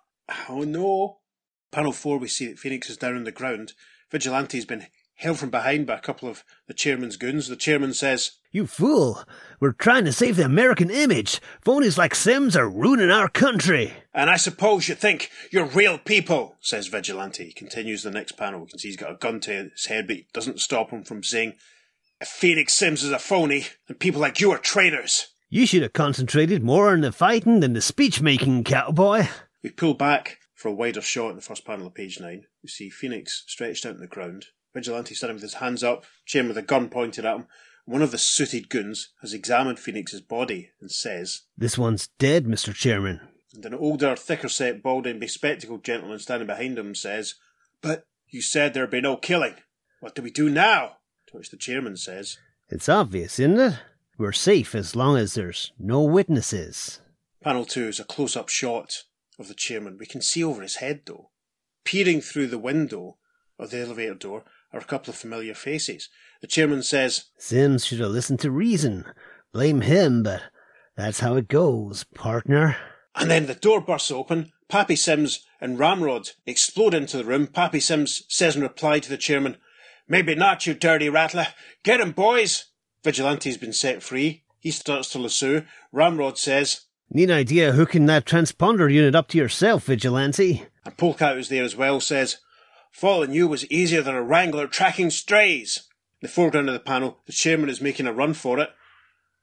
Oh 0.48 0.62
no. 0.62 1.18
Panel 1.72 1.92
4, 1.92 2.18
we 2.18 2.28
see 2.28 2.48
that 2.48 2.60
Phoenix 2.60 2.90
is 2.90 2.98
down 2.98 3.16
on 3.16 3.24
the 3.24 3.32
ground. 3.32 3.74
Vigilante's 4.10 4.66
been 4.66 4.88
held 5.16 5.40
from 5.40 5.50
behind 5.50 5.86
by 5.86 5.96
a 5.96 6.02
couple 6.02 6.28
of 6.28 6.44
the 6.68 6.74
chairman's 6.74 7.16
goons. 7.16 7.48
The 7.48 7.56
chairman 7.56 7.94
says, 7.94 8.32
You 8.52 8.68
fool! 8.68 9.24
We're 9.60 9.72
trying 9.72 10.06
to 10.06 10.12
save 10.12 10.36
the 10.36 10.46
American 10.46 10.90
image. 10.90 11.40
Phonies 11.64 11.98
like 11.98 12.16
Sims 12.16 12.58
are 12.58 12.68
ruining 12.68 13.12
our 13.12 13.30
country. 13.30 13.94
And 14.14 14.30
I 14.30 14.38
suppose 14.38 14.90
you 14.90 14.96
think 14.96 15.30
you're 15.52 15.66
real 15.66 15.98
people, 15.98 16.58
says 16.60 16.88
Vigilante. 16.88 17.46
He 17.46 17.54
continues 17.54 18.04
the 18.04 18.12
next 18.12 18.34
panel. 18.34 18.62
We 18.62 18.68
can 18.68 18.80
see 18.80 18.90
he's 18.90 18.98
got 18.98 19.12
a 19.12 19.16
gun 19.16 19.40
to 19.42 19.70
his 19.72 19.86
head, 19.86 20.08
but 20.08 20.18
it 20.18 20.34
doesn't 20.34 20.60
stop 20.60 20.90
him 20.90 21.04
from 21.04 21.24
saying, 21.24 21.54
If 22.20 22.28
Phoenix 22.28 22.74
Sims 22.74 23.04
is 23.04 23.12
a 23.12 23.20
phony, 23.20 23.68
then 23.88 23.98
people 23.98 24.20
like 24.20 24.42
you 24.42 24.52
are 24.52 24.58
traitors. 24.58 25.28
You 25.54 25.66
should 25.66 25.82
have 25.82 25.92
concentrated 25.92 26.64
more 26.64 26.88
on 26.88 27.02
the 27.02 27.12
fighting 27.12 27.60
than 27.60 27.74
the 27.74 27.82
speech 27.82 28.22
making, 28.22 28.64
cowboy. 28.64 29.26
We 29.62 29.70
pull 29.70 29.96
back 29.96 30.38
for 30.56 30.70
a 30.70 30.74
wider 30.74 31.02
shot 31.02 31.32
in 31.32 31.36
the 31.36 31.42
first 31.42 31.66
panel 31.66 31.88
of 31.88 31.94
page 31.94 32.22
9. 32.22 32.46
We 32.64 32.70
see 32.70 32.90
Phoenix 32.90 33.44
stretched 33.48 33.86
out 33.86 33.96
on 33.96 34.00
the 34.00 34.08
ground. 34.08 34.46
Vigilante 34.74 35.14
standing 35.14 35.36
with 35.36 35.44
his 35.44 35.56
hands 35.56 35.84
up, 35.84 36.06
chain 36.26 36.48
with 36.48 36.58
a 36.58 36.62
gun 36.62 36.88
pointed 36.88 37.26
at 37.26 37.36
him. 37.36 37.48
One 37.84 38.02
of 38.02 38.12
the 38.12 38.18
suited 38.18 38.70
goons 38.70 39.12
has 39.20 39.34
examined 39.34 39.78
Phoenix's 39.78 40.22
body 40.22 40.70
and 40.80 40.90
says, 40.90 41.42
This 41.58 41.78
one's 41.78 42.08
dead, 42.18 42.46
Mr. 42.46 42.74
Chairman. 42.74 43.20
And 43.54 43.66
an 43.66 43.74
older, 43.74 44.16
thicker 44.16 44.48
set, 44.48 44.82
bald 44.82 45.06
and 45.06 45.20
bespectacled 45.20 45.84
gentleman 45.84 46.20
standing 46.20 46.48
behind 46.48 46.80
him 46.80 46.96
says, 46.96 47.36
But 47.82 48.06
you 48.30 48.42
said 48.42 48.74
there'd 48.74 48.90
be 48.90 49.02
no 49.02 49.18
killing. 49.18 49.56
What 50.00 50.16
do 50.16 50.22
we 50.22 50.32
do 50.32 50.50
now? 50.50 51.00
To 51.28 51.38
which 51.38 51.50
the 51.50 51.58
chairman 51.58 51.98
says, 51.98 52.38
It's 52.70 52.88
obvious, 52.88 53.38
isn't 53.38 53.60
it? 53.60 53.80
We're 54.22 54.34
safe 54.34 54.76
as 54.76 54.96
long 54.96 55.18
as 55.18 55.34
there's 55.34 55.72
no 55.80 56.04
witnesses. 56.04 57.00
Panel 57.44 57.66
2 57.66 57.88
is 57.88 58.00
a 58.00 58.04
close 58.04 58.36
up 58.36 58.50
shot 58.50 59.06
of 59.40 59.48
the 59.48 59.56
chairman. 59.56 59.98
We 60.00 60.06
can 60.06 60.22
see 60.22 60.44
over 60.44 60.62
his 60.62 60.76
head, 60.76 61.02
though. 61.08 61.32
Peering 61.86 62.22
through 62.22 62.46
the 62.48 62.60
window 62.60 63.18
of 63.58 63.72
the 63.72 63.80
elevator 63.80 64.14
door 64.14 64.44
are 64.72 64.80
a 64.80 64.86
couple 64.86 65.10
of 65.10 65.18
familiar 65.18 65.56
faces. 65.56 66.08
The 66.40 66.46
chairman 66.46 66.84
says, 66.84 67.32
Sims 67.40 67.84
should 67.84 68.00
have 68.00 68.12
listened 68.12 68.40
to 68.42 68.52
reason. 68.52 69.06
Blame 69.54 69.82
him, 69.82 70.22
but 70.22 70.44
that's 70.96 71.22
how 71.22 71.36
it 71.36 71.48
goes, 71.48 72.04
partner. 72.14 72.78
And 73.16 73.32
then 73.32 73.48
the 73.48 73.56
door 73.56 73.82
bursts 73.82 74.12
open. 74.12 74.52
Pappy 74.70 74.98
Sims 74.98 75.48
and 75.60 75.80
Ramrod 75.80 76.30
explode 76.46 76.94
into 76.94 77.18
the 77.18 77.26
room. 77.26 77.48
Pappy 77.48 77.80
Sims 77.80 78.22
says 78.30 78.56
in 78.56 78.62
reply 78.62 79.00
to 79.00 79.10
the 79.10 79.18
chairman, 79.18 79.58
Maybe 80.08 80.36
not, 80.36 80.68
you 80.68 80.76
dirty 80.76 81.10
rattler. 81.10 81.48
Get 81.84 82.02
him, 82.02 82.12
boys. 82.12 82.66
Vigilante's 83.04 83.58
been 83.58 83.74
set 83.74 84.04
free. 84.04 84.44
He 84.60 84.72
starts 84.72 85.10
to 85.12 85.20
lasso. 85.20 85.66
Ramrod 85.92 86.38
says, 86.38 86.82
Neat 87.10 87.32
idea 87.32 87.74
hooking 87.74 88.06
that 88.06 88.26
transponder 88.26 88.92
unit 88.92 89.16
up 89.16 89.28
to 89.30 89.38
yourself, 89.38 89.86
Vigilante. 89.86 90.66
And 90.86 90.98
Polecat, 90.98 91.36
who's 91.36 91.50
there 91.50 91.64
as 91.64 91.76
well, 91.76 92.00
says, 92.00 92.38
Following 92.92 93.34
you 93.34 93.48
was 93.48 93.70
easier 93.72 94.02
than 94.02 94.16
a 94.16 94.22
wrangler 94.22 94.68
tracking 94.68 95.10
strays. 95.10 95.90
In 96.22 96.28
the 96.28 96.32
foreground 96.32 96.70
of 96.70 96.74
the 96.74 96.80
panel, 96.80 97.20
the 97.26 97.34
chairman 97.34 97.70
is 97.70 97.82
making 97.82 98.06
a 98.06 98.14
run 98.14 98.34
for 98.34 98.60
it. 98.60 98.70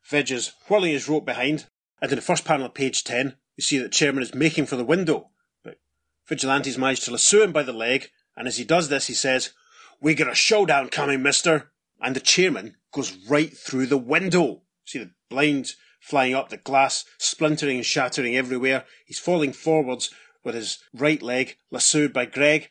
Vig 0.04 0.30
is 0.30 0.52
whirling 0.68 0.92
his 0.92 1.08
rope 1.08 1.26
behind. 1.26 1.66
And 2.00 2.12
in 2.12 2.16
the 2.16 2.22
first 2.22 2.44
panel 2.44 2.66
of 2.66 2.74
page 2.74 3.02
10, 3.04 3.36
you 3.56 3.62
see 3.62 3.78
that 3.78 3.84
the 3.84 3.90
chairman 3.90 4.22
is 4.22 4.34
making 4.34 4.66
for 4.66 4.76
the 4.76 4.84
window. 4.84 5.30
But 5.64 5.78
Vigilante's 6.26 6.78
managed 6.78 7.04
to 7.06 7.10
lasso 7.10 7.42
him 7.42 7.52
by 7.52 7.64
the 7.64 7.72
leg, 7.72 8.10
and 8.36 8.46
as 8.46 8.56
he 8.56 8.64
does 8.64 8.88
this, 8.88 9.08
he 9.08 9.14
says, 9.14 9.52
We 10.00 10.14
got 10.14 10.30
a 10.30 10.34
showdown 10.34 10.88
coming, 10.88 11.22
mister. 11.22 11.72
And 12.00 12.14
the 12.14 12.20
chairman 12.20 12.76
goes 12.92 13.16
right 13.28 13.56
through 13.56 13.86
the 13.86 13.98
window. 13.98 14.62
See 14.84 14.98
the 14.98 15.10
blinds 15.28 15.76
flying 16.00 16.34
up, 16.34 16.48
the 16.48 16.56
glass 16.56 17.04
splintering 17.18 17.76
and 17.76 17.86
shattering 17.86 18.36
everywhere. 18.36 18.84
He's 19.06 19.18
falling 19.18 19.52
forwards 19.52 20.10
with 20.44 20.54
his 20.54 20.78
right 20.94 21.20
leg 21.22 21.56
lassoed 21.70 22.12
by 22.12 22.26
Greg. 22.26 22.68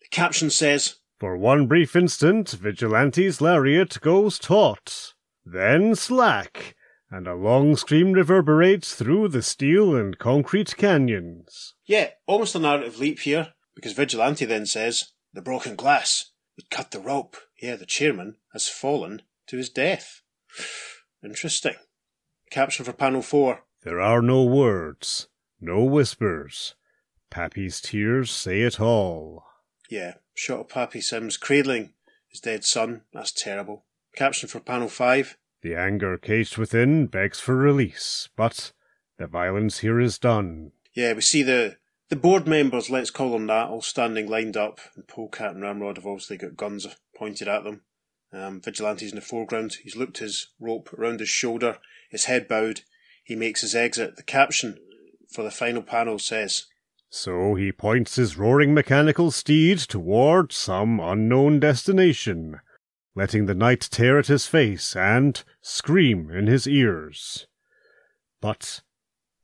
The 0.00 0.08
caption 0.08 0.50
says, 0.50 0.96
For 1.18 1.36
one 1.36 1.66
brief 1.66 1.96
instant, 1.96 2.50
Vigilante's 2.50 3.40
lariat 3.40 4.00
goes 4.00 4.38
taut, 4.38 5.14
then 5.44 5.94
slack, 5.94 6.76
and 7.10 7.26
a 7.26 7.34
long 7.34 7.76
scream 7.76 8.12
reverberates 8.12 8.94
through 8.94 9.28
the 9.28 9.42
steel 9.42 9.96
and 9.96 10.18
concrete 10.18 10.76
canyons. 10.76 11.74
Yeah, 11.86 12.10
almost 12.26 12.54
a 12.54 12.58
narrative 12.58 12.98
leap 12.98 13.20
here, 13.20 13.54
because 13.74 13.92
Vigilante 13.92 14.44
then 14.44 14.66
says, 14.66 15.12
The 15.32 15.42
broken 15.42 15.74
glass 15.74 16.30
would 16.56 16.70
cut 16.70 16.90
the 16.90 17.00
rope. 17.00 17.36
Yeah, 17.60 17.76
the 17.76 17.86
chairman 17.86 18.36
has 18.52 18.68
fallen 18.68 19.22
to 19.46 19.56
his 19.56 19.68
death. 19.68 20.22
Interesting. 21.24 21.74
Caption 22.50 22.84
for 22.84 22.92
panel 22.92 23.22
4. 23.22 23.62
There 23.82 24.00
are 24.00 24.22
no 24.22 24.44
words, 24.44 25.28
no 25.60 25.84
whispers. 25.84 26.74
Pappy's 27.30 27.80
tears 27.80 28.30
say 28.30 28.62
it 28.62 28.80
all. 28.80 29.44
Yeah, 29.90 30.14
shot 30.34 30.60
of 30.60 30.68
Pappy 30.68 31.00
Sims 31.00 31.36
cradling 31.36 31.92
his 32.28 32.40
dead 32.40 32.64
son. 32.64 33.02
That's 33.12 33.32
terrible. 33.32 33.84
Caption 34.14 34.48
for 34.48 34.60
panel 34.60 34.88
5. 34.88 35.36
The 35.62 35.74
anger 35.74 36.16
caged 36.18 36.58
within 36.58 37.06
begs 37.06 37.40
for 37.40 37.56
release, 37.56 38.28
but 38.36 38.72
the 39.18 39.26
violence 39.26 39.78
here 39.78 40.00
is 40.00 40.18
done. 40.18 40.72
Yeah, 40.94 41.12
we 41.14 41.20
see 41.20 41.42
the 41.42 41.76
the 42.08 42.16
board 42.16 42.46
members, 42.46 42.88
let's 42.88 43.10
call 43.10 43.32
them 43.32 43.48
that, 43.48 43.68
all 43.68 43.82
standing 43.82 44.28
lined 44.28 44.56
up, 44.56 44.80
and 44.94 45.08
Polecat 45.08 45.54
and 45.54 45.62
Ramrod 45.62 45.96
have 45.96 46.06
obviously 46.06 46.36
got 46.36 46.56
guns 46.56 46.86
pointed 47.16 47.48
at 47.48 47.64
them. 47.64 47.82
Um, 48.36 48.60
Vigilante's 48.60 49.12
in 49.12 49.16
the 49.16 49.22
foreground. 49.22 49.78
He's 49.82 49.96
looped 49.96 50.18
his 50.18 50.48
rope 50.60 50.92
around 50.92 51.20
his 51.20 51.28
shoulder, 51.28 51.78
his 52.10 52.26
head 52.26 52.46
bowed. 52.46 52.82
He 53.24 53.34
makes 53.34 53.62
his 53.62 53.74
exit. 53.74 54.16
The 54.16 54.22
caption 54.22 54.78
for 55.32 55.42
the 55.42 55.50
final 55.50 55.82
panel 55.82 56.18
says, 56.18 56.66
So 57.08 57.54
he 57.54 57.72
points 57.72 58.16
his 58.16 58.36
roaring 58.36 58.74
mechanical 58.74 59.30
steed 59.30 59.78
toward 59.78 60.52
some 60.52 61.00
unknown 61.00 61.60
destination, 61.60 62.60
letting 63.14 63.46
the 63.46 63.54
night 63.54 63.88
tear 63.90 64.18
at 64.18 64.26
his 64.26 64.46
face 64.46 64.94
and 64.94 65.42
scream 65.62 66.30
in 66.30 66.46
his 66.46 66.68
ears. 66.68 67.46
But 68.42 68.82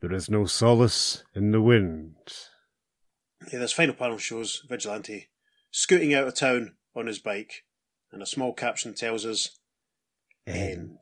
there 0.00 0.12
is 0.12 0.28
no 0.28 0.44
solace 0.44 1.24
in 1.34 1.50
the 1.50 1.62
wind. 1.62 2.16
Yeah, 3.50 3.60
this 3.60 3.72
final 3.72 3.94
panel 3.94 4.18
shows 4.18 4.62
Vigilante 4.68 5.30
scooting 5.70 6.12
out 6.12 6.28
of 6.28 6.34
town 6.34 6.74
on 6.94 7.06
his 7.06 7.18
bike, 7.18 7.64
and 8.12 8.22
a 8.22 8.26
small 8.26 8.52
caption 8.52 8.94
tells 8.94 9.24
us, 9.24 9.58
End. 10.46 10.98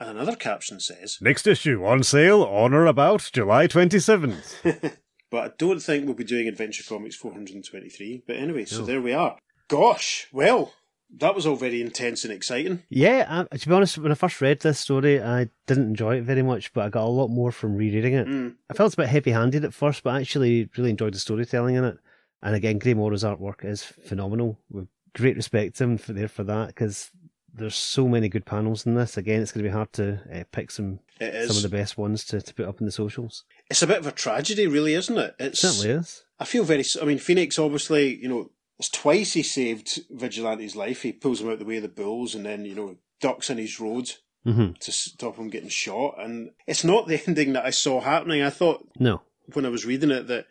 And 0.00 0.10
another 0.10 0.34
caption 0.36 0.80
says, 0.80 1.18
Next 1.20 1.46
issue 1.46 1.84
on 1.84 2.02
sale 2.02 2.42
on 2.42 2.74
or 2.74 2.86
about 2.86 3.30
July 3.32 3.68
27th. 3.68 4.96
but 5.30 5.44
I 5.44 5.50
don't 5.58 5.80
think 5.80 6.04
we'll 6.06 6.14
be 6.14 6.24
doing 6.24 6.48
Adventure 6.48 6.82
Comics 6.88 7.16
423. 7.16 8.24
But 8.26 8.36
anyway, 8.36 8.64
so 8.64 8.80
No. 8.80 8.86
there 8.86 9.00
we 9.00 9.12
are. 9.12 9.38
Gosh, 9.68 10.26
well, 10.32 10.72
that 11.18 11.34
was 11.34 11.46
all 11.46 11.56
very 11.56 11.80
intense 11.80 12.24
and 12.24 12.32
exciting. 12.32 12.82
Yeah, 12.88 13.44
I, 13.52 13.56
to 13.56 13.68
be 13.68 13.74
honest, 13.74 13.98
when 13.98 14.10
I 14.10 14.16
first 14.16 14.40
read 14.40 14.60
this 14.60 14.80
story, 14.80 15.22
I 15.22 15.48
didn't 15.66 15.88
enjoy 15.88 16.16
it 16.16 16.24
very 16.24 16.42
much, 16.42 16.72
but 16.72 16.84
I 16.84 16.88
got 16.88 17.04
a 17.04 17.08
lot 17.08 17.28
more 17.28 17.52
from 17.52 17.76
rereading 17.76 18.14
it. 18.14 18.26
Mm. 18.26 18.56
I 18.70 18.74
felt 18.74 18.94
a 18.94 18.96
bit 18.96 19.08
heavy 19.08 19.30
handed 19.30 19.64
at 19.64 19.74
first, 19.74 20.02
but 20.02 20.14
I 20.14 20.20
actually 20.20 20.68
really 20.76 20.90
enjoyed 20.90 21.14
the 21.14 21.18
storytelling 21.20 21.76
in 21.76 21.84
it. 21.84 21.98
And 22.42 22.56
again, 22.56 22.78
Gray 22.80 22.94
Morrow's 22.94 23.22
artwork 23.22 23.64
is 23.64 23.84
phenomenal. 23.84 24.58
With 24.68 24.88
great 25.14 25.36
respect 25.36 25.76
to 25.76 25.84
him 25.84 25.98
for 25.98 26.12
there 26.12 26.28
for 26.28 26.44
that 26.44 26.68
because 26.68 27.10
there's 27.54 27.74
so 27.74 28.08
many 28.08 28.28
good 28.28 28.46
panels 28.46 28.86
in 28.86 28.94
this. 28.94 29.16
Again, 29.16 29.42
it's 29.42 29.52
going 29.52 29.64
to 29.64 29.68
be 29.68 29.74
hard 29.74 29.92
to 29.94 30.20
uh, 30.32 30.44
pick 30.52 30.70
some 30.70 31.00
some 31.20 31.56
of 31.56 31.62
the 31.62 31.68
best 31.68 31.98
ones 31.98 32.24
to, 32.26 32.40
to 32.40 32.54
put 32.54 32.66
up 32.66 32.80
in 32.80 32.86
the 32.86 32.92
socials. 32.92 33.44
It's 33.70 33.82
a 33.82 33.86
bit 33.86 33.98
of 33.98 34.06
a 34.06 34.12
tragedy, 34.12 34.66
really, 34.66 34.94
isn't 34.94 35.18
it? 35.18 35.34
It 35.38 35.44
It's 35.46 35.60
certainly 35.60 35.90
is. 35.90 36.24
I 36.40 36.44
feel 36.44 36.64
very. 36.64 36.84
I 37.00 37.04
mean, 37.04 37.18
Phoenix 37.18 37.58
obviously, 37.58 38.16
you 38.16 38.28
know, 38.28 38.50
it's 38.78 38.88
twice 38.88 39.34
he 39.34 39.42
saved 39.42 40.00
Vigilante's 40.10 40.74
life. 40.74 41.02
He 41.02 41.12
pulls 41.12 41.40
him 41.40 41.50
out 41.50 41.58
the 41.58 41.64
way 41.64 41.76
of 41.76 41.82
the 41.82 41.88
bulls, 41.88 42.34
and 42.34 42.44
then 42.46 42.64
you 42.64 42.74
know 42.74 42.96
ducks 43.20 43.50
in 43.50 43.58
his 43.58 43.78
road 43.78 44.10
hmm 44.44 44.72
to 44.80 44.90
stop 44.90 45.36
him 45.36 45.50
getting 45.50 45.68
shot. 45.68 46.14
And 46.18 46.50
it's 46.66 46.82
not 46.82 47.06
the 47.06 47.22
ending 47.28 47.52
that 47.52 47.66
I 47.66 47.70
saw 47.70 48.00
happening. 48.00 48.42
I 48.42 48.50
thought 48.50 48.88
No. 48.98 49.22
When 49.52 49.66
I 49.66 49.70
was 49.70 49.86
reading 49.86 50.10
it 50.10 50.26
that 50.28 50.46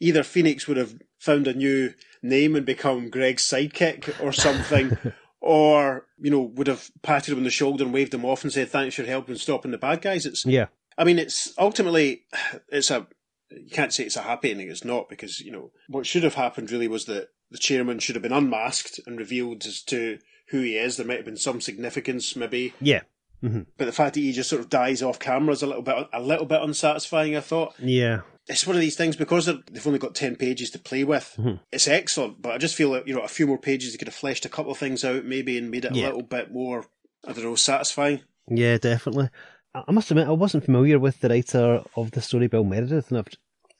either 0.00 0.22
Phoenix 0.22 0.66
would 0.68 0.76
have 0.76 0.94
found 1.18 1.46
a 1.46 1.54
new 1.54 1.94
name 2.22 2.56
and 2.56 2.66
become 2.66 3.10
Greg's 3.10 3.44
sidekick 3.44 4.22
or 4.22 4.32
something, 4.32 4.96
or 5.40 6.06
you 6.18 6.30
know 6.30 6.40
would 6.40 6.66
have 6.66 6.90
patted 7.02 7.32
him 7.32 7.38
on 7.38 7.44
the 7.44 7.50
shoulder 7.50 7.84
and 7.84 7.92
waved 7.92 8.14
him 8.14 8.24
off 8.24 8.42
and 8.42 8.52
said 8.52 8.68
thanks 8.68 8.94
for 8.94 9.02
your 9.02 9.10
help 9.10 9.28
in 9.28 9.36
stopping 9.36 9.70
the 9.70 9.78
bad 9.78 10.02
guys. 10.02 10.26
It's 10.26 10.44
Yeah. 10.44 10.66
I 10.98 11.04
mean, 11.04 11.18
it's 11.18 11.52
ultimately 11.58 12.22
it's 12.68 12.90
a 12.90 13.06
you 13.50 13.70
can't 13.70 13.92
say 13.92 14.04
it's 14.04 14.16
a 14.16 14.22
happy 14.22 14.50
ending. 14.50 14.70
It's 14.70 14.84
not 14.84 15.08
because 15.08 15.40
you 15.40 15.52
know 15.52 15.70
what 15.88 16.06
should 16.06 16.24
have 16.24 16.34
happened 16.34 16.70
really 16.70 16.88
was 16.88 17.04
that 17.06 17.28
the 17.50 17.58
chairman 17.58 17.98
should 17.98 18.16
have 18.16 18.22
been 18.22 18.32
unmasked 18.32 19.00
and 19.06 19.18
revealed 19.18 19.64
as 19.66 19.82
to 19.82 20.18
who 20.48 20.60
he 20.60 20.76
is. 20.76 20.96
There 20.96 21.06
might 21.06 21.18
have 21.18 21.24
been 21.24 21.36
some 21.36 21.60
significance, 21.60 22.34
maybe, 22.36 22.74
Yeah. 22.80 23.02
But 23.42 23.84
the 23.84 23.92
fact 23.92 24.14
that 24.14 24.20
he 24.20 24.32
just 24.32 24.50
sort 24.50 24.60
of 24.60 24.68
dies 24.68 25.02
off 25.02 25.18
camera 25.18 25.52
is 25.52 25.62
a 25.62 25.66
little 25.66 25.82
bit 25.82 26.08
a 26.12 26.20
little 26.20 26.46
bit 26.46 26.60
unsatisfying. 26.62 27.36
I 27.36 27.40
thought 27.40 27.74
Yeah. 27.78 28.20
it's 28.48 28.66
one 28.66 28.76
of 28.76 28.80
these 28.80 28.96
things 28.96 29.16
because 29.16 29.46
they've 29.46 29.86
only 29.86 29.98
got 29.98 30.14
ten 30.14 30.36
pages 30.36 30.70
to 30.70 30.78
play 30.78 31.04
with. 31.04 31.34
Mhm. 31.38 31.60
It's 31.72 31.88
excellent, 31.88 32.42
but 32.42 32.52
I 32.52 32.58
just 32.58 32.74
feel 32.74 32.92
that 32.92 33.06
you 33.06 33.14
know 33.14 33.20
a 33.20 33.28
few 33.28 33.46
more 33.46 33.58
pages 33.58 33.92
they 33.92 33.98
could 33.98 34.08
have 34.08 34.14
fleshed 34.14 34.44
a 34.44 34.48
couple 34.48 34.72
of 34.72 34.78
things 34.78 35.04
out 35.04 35.24
maybe 35.24 35.58
and 35.58 35.70
made 35.70 35.84
it 35.84 35.92
a 35.92 35.94
Yeah. 35.94 36.06
little 36.06 36.22
bit 36.22 36.52
more 36.52 36.86
I 37.26 37.32
don't 37.32 37.44
know 37.44 37.54
satisfying. 37.56 38.20
Yeah, 38.48 38.78
definitely. 38.78 39.28
I 39.74 39.82
I 39.88 39.92
must 39.92 40.10
admit, 40.10 40.28
I 40.28 40.32
wasn't 40.32 40.64
familiar 40.64 40.98
with 40.98 41.20
the 41.20 41.28
writer 41.28 41.82
of 41.96 42.12
the 42.12 42.22
story, 42.22 42.46
Bill 42.46 42.64
Meredith, 42.64 43.10
and 43.10 43.18
I've, 43.18 43.28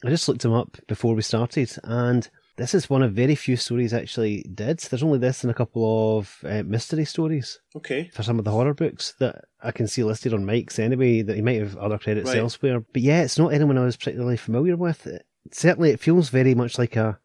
I 0.04 0.10
just 0.10 0.28
looked 0.28 0.44
him 0.44 0.52
up 0.52 0.76
before 0.88 1.14
we 1.14 1.22
started, 1.22 1.72
and 1.84 2.28
this 2.56 2.74
is 2.74 2.88
one 2.90 3.02
of 3.02 3.12
very 3.12 3.34
few 3.34 3.56
stories 3.56 3.92
actually 3.92 4.42
did. 4.54 4.78
There's 4.78 5.02
only 5.02 5.18
this 5.18 5.42
and 5.44 5.50
a 5.50 5.54
couple 5.54 6.18
of 6.18 6.38
uh, 6.44 6.62
mystery 6.64 7.04
stories 7.04 7.58
Okay, 7.76 8.10
for 8.12 8.22
some 8.22 8.38
of 8.38 8.44
the 8.44 8.50
horror 8.50 8.74
books 8.74 9.12
that 9.18 9.44
I 9.62 9.72
can 9.72 9.86
see 9.86 10.02
listed 10.04 10.32
on 10.34 10.44
Mike's 10.46 10.78
anyway, 10.78 11.22
that 11.22 11.36
he 11.36 11.42
might 11.42 11.60
have 11.60 11.76
other 11.76 11.98
credits 11.98 12.28
Right. 12.28 12.38
elsewhere. 12.38 12.80
But 12.80 13.02
yeah, 13.02 13.22
it's 13.22 13.38
not 13.38 13.52
anyone 13.52 13.78
I 13.78 13.84
was 13.84 13.96
particularly 13.96 14.36
familiar 14.36 14.76
with. 14.76 15.06
It, 15.06 15.26
certainly, 15.52 15.90
it 15.90 16.00
feels 16.00 16.28
very 16.30 16.54
much 16.54 16.78
like 16.78 16.96
a 16.96 17.18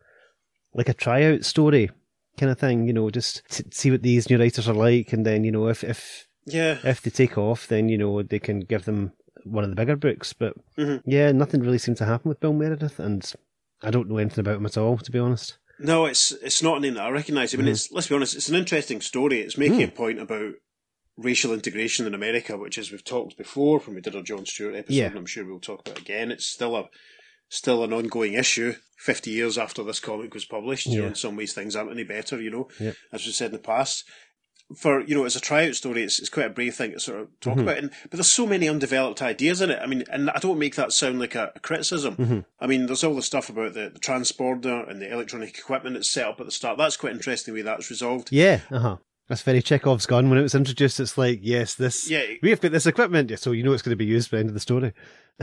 like 0.73 0.89
a 0.89 0.93
tryout 0.93 1.43
story 1.45 1.89
kind 2.37 2.51
of 2.51 2.57
thing, 2.59 2.87
you 2.87 2.93
know, 2.93 3.09
just 3.09 3.41
to 3.51 3.65
see 3.71 3.91
what 3.91 4.03
these 4.03 4.29
new 4.29 4.39
writers 4.39 4.67
are 4.69 4.73
like, 4.73 5.11
and 5.13 5.25
then 5.25 5.43
you 5.43 5.51
know 5.51 5.67
if 5.67 5.83
if 5.83 6.27
yeah, 6.45 6.77
if 6.83 7.01
they 7.01 7.09
take 7.11 7.37
off, 7.37 7.67
then 7.67 7.87
you 7.89 7.97
know 7.97 8.21
they 8.23 8.39
can 8.39 8.61
give 8.61 8.85
them 8.85 9.11
one 9.43 9.63
of 9.63 9.69
the 9.69 9.75
bigger 9.75 9.95
books. 9.95 10.33
But 10.33 10.53
Mhm. 10.77 11.01
yeah, 11.05 11.31
nothing 11.31 11.61
really 11.61 11.77
seemed 11.77 11.97
to 11.97 12.05
happen 12.05 12.29
with 12.29 12.39
Bill 12.39 12.53
Meredith, 12.53 12.99
and 12.99 13.31
I 13.83 13.91
don't 13.91 14.07
know 14.09 14.17
anything 14.17 14.39
about 14.41 14.57
him 14.57 14.65
at 14.65 14.77
all, 14.77 14.97
to 14.97 15.11
be 15.11 15.19
honest. 15.19 15.57
No, 15.79 16.05
it's 16.05 16.31
it's 16.31 16.61
not 16.61 16.77
a 16.77 16.79
name 16.79 16.93
that 16.95 17.03
I 17.05 17.09
recognise. 17.09 17.53
I 17.53 17.57
mean, 17.57 17.65
Mhm. 17.67 17.71
it's 17.71 17.91
let's 17.91 18.07
be 18.07 18.15
honest, 18.15 18.35
it's 18.35 18.49
an 18.49 18.55
interesting 18.55 19.01
story. 19.01 19.39
It's 19.41 19.57
making 19.57 19.81
a 19.83 19.87
point 19.87 20.19
about 20.19 20.53
racial 21.17 21.53
integration 21.53 22.05
in 22.05 22.13
America, 22.13 22.57
which, 22.57 22.77
as 22.77 22.91
we've 22.91 23.03
talked 23.03 23.37
before 23.37 23.79
when 23.79 23.95
we 23.95 24.01
did 24.01 24.15
our 24.15 24.21
John 24.23 24.45
Stewart 24.45 24.75
episode, 24.75 24.95
Yeah. 24.95 25.07
and 25.07 25.17
I'm 25.17 25.25
sure 25.25 25.45
we'll 25.45 25.59
talk 25.59 25.81
about 25.87 25.99
again. 25.99 26.31
It's 26.31 26.45
still 26.45 26.75
a 26.75 26.89
still 27.49 27.83
an 27.83 27.91
ongoing 27.93 28.33
issue. 28.33 28.75
Fifty 28.97 29.31
years 29.31 29.57
after 29.57 29.83
this 29.83 29.99
comic 29.99 30.33
was 30.33 30.45
published, 30.45 30.85
you 30.85 31.01
know, 31.01 31.07
in 31.07 31.15
some 31.15 31.35
ways 31.35 31.53
things 31.53 31.75
aren't 31.75 31.91
any 31.91 32.03
better. 32.03 32.39
You 32.39 32.51
know, 32.51 32.69
Yep. 32.79 32.95
as 33.11 33.25
we 33.25 33.31
said 33.31 33.47
in 33.47 33.53
the 33.53 33.59
past. 33.59 34.03
For 34.75 35.01
you 35.01 35.15
know, 35.15 35.25
as 35.25 35.35
a 35.35 35.39
tryout 35.41 35.75
story, 35.75 36.03
it's, 36.03 36.19
it's 36.19 36.29
quite 36.29 36.45
a 36.47 36.49
brave 36.49 36.75
thing 36.75 36.91
to 36.93 36.99
sort 36.99 37.21
of 37.21 37.39
talk 37.39 37.57
Mhm. 37.57 37.61
about. 37.61 37.77
And 37.77 37.91
but 38.03 38.11
there's 38.11 38.29
so 38.29 38.45
many 38.47 38.67
undeveloped 38.69 39.21
ideas 39.21 39.61
in 39.61 39.69
it. 39.71 39.79
I 39.81 39.85
mean, 39.87 40.03
and 40.11 40.29
I 40.29 40.39
don't 40.39 40.59
make 40.59 40.75
that 40.75 40.93
sound 40.93 41.19
like 41.19 41.35
a, 41.35 41.51
a 41.55 41.59
criticism. 41.59 42.15
Mhm. 42.15 42.45
I 42.59 42.67
mean, 42.67 42.85
there's 42.85 43.03
all 43.03 43.15
the 43.15 43.21
stuff 43.21 43.49
about 43.49 43.73
the, 43.73 43.89
the 43.93 43.99
transporter 43.99 44.83
and 44.87 45.01
the 45.01 45.11
electronic 45.11 45.57
equipment 45.57 45.95
that's 45.95 46.09
set 46.09 46.25
up 46.27 46.39
at 46.39 46.45
the 46.45 46.51
start. 46.51 46.77
That's 46.77 46.97
quite 46.97 47.13
interesting 47.13 47.53
the 47.53 47.59
way 47.59 47.63
that's 47.63 47.89
resolved. 47.89 48.29
Yeah, 48.31 48.61
uh 48.71 48.79
huh. 48.79 48.97
That's 49.27 49.43
very 49.43 49.61
Chekhov's 49.61 50.05
gun. 50.05 50.29
When 50.29 50.37
it 50.39 50.41
was 50.43 50.55
introduced, 50.55 50.99
it's 50.99 51.17
like, 51.17 51.39
yes, 51.41 51.75
this. 51.75 52.09
Yeah, 52.09 52.23
We 52.43 52.49
have 52.49 52.59
got 52.59 52.73
this 52.73 52.85
equipment, 52.85 53.29
yeah, 53.29 53.37
so 53.37 53.53
you 53.53 53.63
know 53.63 53.71
it's 53.71 53.81
going 53.81 53.91
to 53.93 53.95
be 53.95 54.03
used 54.05 54.29
by 54.29 54.37
the 54.37 54.39
end 54.41 54.49
of 54.49 54.53
the 54.55 54.59
story. 54.59 54.91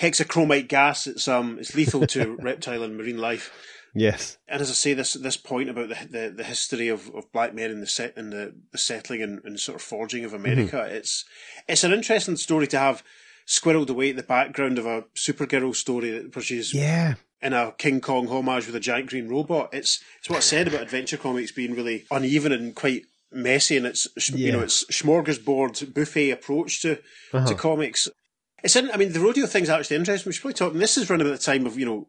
hexachromite 0.00 0.68
gas. 0.68 1.06
It's 1.06 1.28
um, 1.28 1.58
it's 1.58 1.74
lethal 1.74 2.06
to 2.08 2.36
reptile 2.42 2.82
and 2.82 2.96
marine 2.96 3.18
life. 3.18 3.52
Yes. 3.94 4.38
And 4.48 4.60
as 4.60 4.70
I 4.70 4.74
say, 4.74 4.92
this 4.94 5.14
this 5.14 5.36
point 5.36 5.70
about 5.70 5.88
the 5.88 6.08
the, 6.10 6.34
the 6.36 6.44
history 6.44 6.88
of, 6.88 7.08
of 7.14 7.30
black 7.32 7.54
men 7.54 7.70
in 7.70 7.80
the 7.80 7.86
set 7.86 8.16
and 8.16 8.32
the, 8.32 8.54
the 8.72 8.78
settling 8.78 9.22
and, 9.22 9.40
and 9.44 9.58
sort 9.58 9.76
of 9.76 9.82
forging 9.82 10.24
of 10.24 10.32
America, 10.34 10.80
it's 10.90 11.24
it's 11.68 11.84
an 11.84 11.92
interesting 11.92 12.36
story 12.36 12.66
to 12.68 12.78
have 12.78 13.02
squirreled 13.46 13.90
away 13.90 14.10
at 14.10 14.16
the 14.16 14.22
background 14.22 14.78
of 14.78 14.86
a 14.86 15.02
supergirl 15.14 15.74
story 15.74 16.10
that 16.10 16.50
is 16.50 16.72
Yeah. 16.72 17.14
in 17.42 17.52
a 17.52 17.72
King 17.76 18.00
Kong 18.00 18.26
homage 18.28 18.66
with 18.66 18.74
a 18.74 18.80
giant 18.80 19.10
green 19.10 19.28
robot. 19.28 19.68
It's 19.72 20.00
it's 20.18 20.30
what 20.30 20.38
I 20.38 20.40
said 20.40 20.68
about 20.68 20.82
adventure 20.82 21.18
comics 21.18 21.52
being 21.52 21.74
really 21.74 22.04
uneven 22.10 22.52
and 22.52 22.74
quite 22.74 23.02
messy, 23.30 23.76
and 23.76 23.84
it's 23.86 24.08
sh 24.18 24.30
you 24.30 24.52
know 24.52 24.60
it's 24.60 24.84
smorgasbord 24.90 25.92
buffet 25.94 26.30
approach 26.30 26.82
to 26.82 26.98
Uh-huh. 27.32 27.46
to 27.46 27.54
comics. 27.54 28.08
It's 28.62 28.76
in, 28.76 28.90
I 28.90 28.96
mean 28.96 29.12
the 29.12 29.20
rodeo 29.20 29.46
thing's 29.46 29.68
actually 29.68 29.96
interesting. 29.96 30.30
We 30.30 30.32
should 30.34 30.40
probably 30.42 30.54
talk. 30.54 30.72
And 30.72 30.80
this 30.80 30.96
is 30.96 31.10
running 31.10 31.26
at 31.26 31.32
the 31.32 31.38
time 31.52 31.66
of 31.66 31.78
you 31.78 31.84
know 31.84 32.08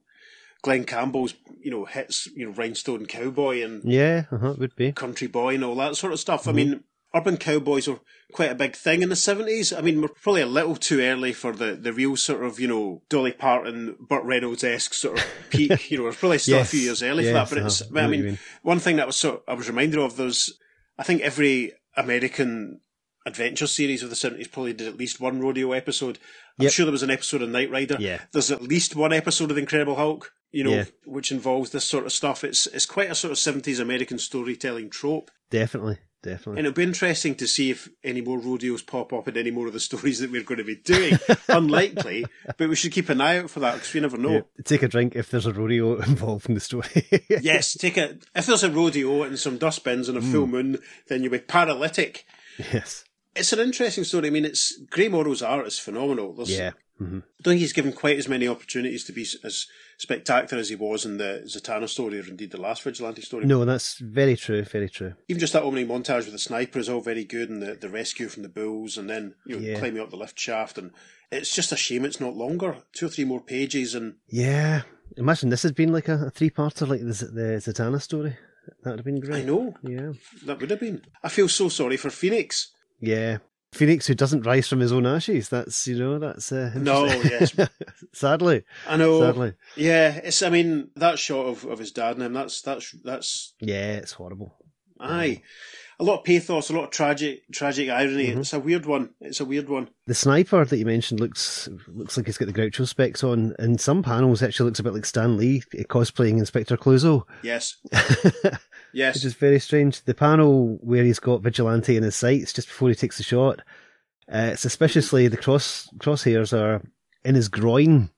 Glen 0.66 0.84
Campbell's 0.84 1.36
you 1.62 1.70
know 1.70 1.86
hits 1.86 2.28
you 2.36 2.46
know 2.46 2.52
Rhinestone 2.52 3.06
Cowboy 3.06 3.64
and 3.64 3.84
Yeah, 3.84 4.24
uh 4.32 4.38
huh, 4.40 4.52
it 4.54 4.60
would 4.60 4.76
be. 4.76 4.92
Country 4.92 5.28
Boy 5.28 5.54
and 5.54 5.64
all 5.64 5.76
that 5.76 5.96
sort 5.96 6.12
of 6.12 6.20
stuff. 6.20 6.42
Mm-hmm. 6.42 6.50
I 6.50 6.54
mean. 6.54 6.84
Urban 7.14 7.38
cowboys 7.38 7.88
were 7.88 8.02
quite 8.34 8.52
a 8.52 8.56
big 8.56 8.76
thing 8.76 9.02
in 9.02 9.08
the 9.08 9.16
seventies. 9.16 9.72
I 9.72 9.80
mean, 9.80 10.02
we're 10.02 10.10
probably 10.10 10.42
a 10.42 10.46
little 10.46 10.76
too 10.76 11.00
early 11.00 11.32
for 11.32 11.54
the, 11.54 11.74
the 11.74 11.94
real 11.94 12.18
sort 12.18 12.44
of 12.44 12.60
you 12.60 12.68
know 12.68 13.04
Dolly 13.08 13.32
Parton, 13.32 13.96
Burt 14.02 14.26
Reynolds 14.26 14.66
esque 14.66 14.94
sort 14.94 15.20
of 15.20 15.26
peak. 15.50 15.90
you 15.90 15.98
know, 15.98 16.04
we're 16.04 16.12
probably 16.12 16.40
still 16.40 16.58
Yes, 16.58 16.68
a 16.68 16.72
few 16.72 16.82
years 16.82 17.02
early 17.02 17.24
yes, 17.24 17.30
for 17.32 17.34
that. 17.36 17.50
But 17.62 17.66
it's, 17.68 17.82
uh-huh, 17.84 17.92
I 17.98 18.02
know 18.02 18.08
I 18.08 18.10
mean, 18.12 18.40
one 18.64 18.80
thing 18.80 18.98
that 18.98 19.08
was 19.08 19.16
sort 19.16 19.44
I 19.48 19.54
was 19.54 19.70
reminded 19.70 19.98
of 19.98 20.18
those. 20.18 20.60
I 21.00 21.04
think 21.04 21.22
every 21.22 21.72
American 21.96 22.82
adventure 23.26 23.68
series 23.68 24.04
of 24.04 24.10
the 24.10 24.16
seventies 24.18 24.50
probably 24.50 24.74
did 24.74 24.88
at 24.90 24.98
least 24.98 25.22
one 25.22 25.40
rodeo 25.40 25.72
episode. 25.72 26.20
I'm 26.60 26.64
Yep. 26.64 26.74
sure 26.74 26.86
there 26.86 26.92
was 26.92 27.04
an 27.04 27.12
episode 27.12 27.42
of 27.42 27.50
Knight 27.50 27.72
Rider. 27.72 27.96
Yeah. 27.98 28.20
There's 28.34 28.52
at 28.52 28.62
least 28.62 28.94
one 28.96 29.14
episode 29.14 29.50
of 29.52 29.56
the 29.56 29.62
Incredible 29.62 29.96
Hulk. 29.96 30.34
You 30.52 30.64
know, 30.64 30.72
Yeah. 30.72 30.86
which 31.06 31.32
involves 31.32 31.72
this 31.72 31.84
sort 31.86 32.06
of 32.06 32.12
stuff. 32.14 32.44
It's 32.44 32.66
it's 32.68 32.86
quite 32.86 33.12
a 33.12 33.16
sort 33.16 33.32
of 33.32 33.38
seventies 33.40 33.80
American 33.80 34.18
storytelling 34.20 34.90
trope. 34.90 35.32
Definitely. 35.50 35.98
Definitely. 36.24 36.58
And 36.60 36.66
it'll 36.68 36.76
be 36.76 36.82
interesting 36.82 37.36
to 37.36 37.48
see 37.48 37.70
if 37.70 37.88
any 38.04 38.20
more 38.22 38.40
rodeos 38.40 38.82
pop 38.82 39.14
up 39.14 39.28
in 39.28 39.38
any 39.38 39.52
more 39.52 39.68
of 39.68 39.74
the 39.74 39.80
stories 39.92 40.18
that 40.20 40.32
we're 40.32 40.42
going 40.44 40.58
to 40.58 40.64
be 40.64 40.76
doing. 40.78 41.20
Unlikely, 41.50 42.26
but 42.58 42.68
we 42.68 42.76
should 42.76 42.92
keep 42.94 43.10
an 43.10 43.22
eye 43.22 43.38
out 43.38 43.50
for 43.52 43.60
that 43.60 43.76
because 43.76 43.94
we 43.94 44.00
never 44.00 44.18
know. 44.18 44.32
Yeah, 44.32 44.42
Take 44.64 44.82
a 44.82 44.88
drink 44.88 45.16
if 45.16 45.30
there's 45.30 45.46
a 45.46 45.54
rodeo 45.54 45.96
involved 46.02 46.48
in 46.50 46.56
the 46.56 46.62
story. 46.62 46.88
Yes, 47.30 47.74
take 47.76 47.98
a. 47.98 48.18
If 48.36 48.48
there's 48.48 48.64
a 48.64 48.72
rodeo 48.72 49.22
and 49.24 49.38
some 49.38 49.58
dustbins 49.60 50.10
and 50.10 50.18
a 50.18 50.22
Hmm. 50.22 50.32
full 50.32 50.48
moon, 50.48 50.78
then 51.10 51.22
you'll 51.22 51.32
be 51.32 51.40
paralytic. 51.40 52.26
yes. 52.58 53.04
It's 53.36 53.52
an 53.54 53.60
interesting 53.60 54.06
story. 54.06 54.28
I 54.28 54.30
mean, 54.32 54.46
it's 54.46 54.78
Gray 54.90 55.10
Morrow's 55.10 55.42
art 55.42 55.68
is 55.68 55.78
phenomenal. 55.78 56.34
There's, 56.34 56.50
Yeah. 56.58 56.72
Hmm 56.98 57.20
I 57.20 57.42
don't 57.44 57.52
think 57.54 57.60
he's 57.60 57.74
given 57.74 57.94
quite 57.94 58.18
as 58.18 58.28
many 58.30 58.48
opportunities 58.48 59.04
to 59.06 59.12
be 59.14 59.22
as 59.44 59.68
spectacular 59.98 60.60
as 60.62 60.70
he 60.70 60.76
was 60.76 61.06
in 61.06 61.18
the 61.18 61.44
Zatanna 61.46 61.88
story, 61.90 62.20
or 62.20 62.28
indeed 62.28 62.52
the 62.52 62.60
last 62.62 62.84
Vigilante 62.84 63.22
story. 63.22 63.46
No, 63.46 63.66
that's 63.66 63.98
very 64.00 64.36
true. 64.36 64.64
Very 64.64 64.90
true. 64.90 65.14
Even 65.28 65.40
just 65.40 65.54
that 65.54 65.64
opening 65.64 65.88
montage 65.88 66.24
with 66.26 66.32
the 66.32 66.40
sniper 66.40 66.80
is 66.80 66.90
all 66.90 67.02
very 67.02 67.24
good, 67.24 67.50
and 67.50 67.62
the, 67.62 67.76
the 67.76 67.90
rescue 67.90 68.28
from 68.30 68.44
the 68.44 68.50
bulls, 68.50 68.98
and 68.98 69.10
then 69.10 69.36
you 69.46 69.56
know 69.60 69.62
Yeah. 69.68 69.80
climbing 69.80 70.02
up 70.02 70.10
the 70.10 70.18
lift 70.18 70.40
shaft, 70.40 70.78
and 70.78 70.92
it's 71.32 71.54
just 71.54 71.72
a 71.72 71.78
shame 71.78 72.06
it's 72.06 72.20
not 72.22 72.36
longer, 72.36 72.78
two 72.94 73.06
or 73.08 73.10
three 73.10 73.26
more 73.26 73.42
pages, 73.42 73.94
and 73.96 74.16
Yeah. 74.30 74.84
Imagine 75.18 75.50
this 75.50 75.64
had 75.64 75.76
been 75.76 75.94
like 75.94 76.08
a, 76.10 76.26
a 76.26 76.30
three-parter, 76.32 76.88
like 76.88 77.00
the, 77.02 77.06
the 77.32 77.62
Zatanna 77.62 78.02
story. 78.02 78.36
That 78.84 78.90
would 78.92 79.00
have 79.00 79.06
been 79.06 79.20
great. 79.20 79.44
I 79.44 79.46
know 79.46 79.76
Yeah. 79.84 80.14
that 80.46 80.60
would 80.60 80.72
have 80.72 80.80
been. 80.80 81.04
I 81.24 81.30
feel 81.30 81.48
so 81.48 81.70
sorry 81.70 81.98
for 81.98 82.10
Phoenix. 82.10 82.72
Yeah. 83.00 83.38
Phoenix, 83.76 84.08
who 84.08 84.16
doesn't 84.16 84.46
rise 84.46 84.68
from 84.68 84.80
his 84.80 84.92
own 84.92 85.06
ashes. 85.06 85.50
That's 85.50 85.88
you 85.88 85.98
know, 86.00 86.18
that's 86.20 86.52
uh, 86.52 86.72
No, 86.76 87.06
interesting. 87.06 87.68
sadly, 88.14 88.64
I 88.88 88.98
know. 88.98 89.20
sadly, 89.22 89.54
Yeah, 89.76 90.16
it's. 90.24 90.42
I 90.42 90.50
mean, 90.50 90.90
that 90.96 91.20
shot 91.20 91.46
of, 91.46 91.66
of 91.66 91.80
his 91.80 91.92
dad 91.92 92.16
and 92.16 92.24
him. 92.24 92.34
That's 92.34 92.62
that's 92.62 92.92
that's 93.04 93.54
yeah, 93.60 93.94
it's 93.94 94.14
horrible. 94.14 94.56
Aye. 95.00 95.42
A 95.98 96.04
lot 96.04 96.20
of 96.20 96.24
pathos, 96.26 96.70
a 96.70 96.74
lot 96.74 96.84
of 96.86 96.90
tragic 96.90 97.44
tragic 97.54 97.90
irony. 97.90 98.28
Mhm. 98.28 98.40
It's 98.40 98.52
a 98.52 98.60
weird 98.60 98.86
one. 98.86 99.12
It's 99.22 99.40
a 99.40 99.46
weird 99.46 99.70
one. 99.70 99.90
The 100.08 100.14
sniper 100.14 100.66
that 100.66 100.78
you 100.78 100.86
mentioned 100.86 101.22
looks 101.22 101.70
looks 101.88 102.18
like 102.18 102.26
he's 102.26 102.38
got 102.38 102.48
the 102.48 102.54
Groucho 102.54 102.86
specs 102.86 103.24
on. 103.24 103.56
In 103.60 103.78
some 103.78 104.04
panels, 104.04 104.44
actually 104.44 104.66
looks 104.66 104.80
a 104.80 104.84
bit 104.84 104.94
like 104.94 105.06
Stan 105.06 105.38
Lee 105.38 105.64
eh, 105.74 105.84
cosplaying 105.84 106.38
Inspector 106.38 106.76
Clouseau, 106.78 107.24
Yes. 107.44 107.78
which 109.14 109.26
is 109.26 109.34
very 109.34 109.60
strange. 109.60 110.02
The 110.04 110.14
panel 110.14 110.78
where 110.82 111.04
he's 111.04 111.20
got 111.20 111.42
Vigilante 111.42 111.98
in 111.98 112.04
his 112.04 112.16
sights 112.16 112.54
just 112.54 112.70
before 112.70 112.90
he 112.90 112.96
takes 112.96 113.18
the 113.18 113.24
shot, 113.24 113.62
uh, 114.32 114.56
suspiciously 114.56 115.28
the 115.28 115.38
cross 115.38 115.90
crosshairs 115.98 116.58
are 116.58 116.82
in 117.24 117.36
his 117.36 117.50
groin. 117.50 118.10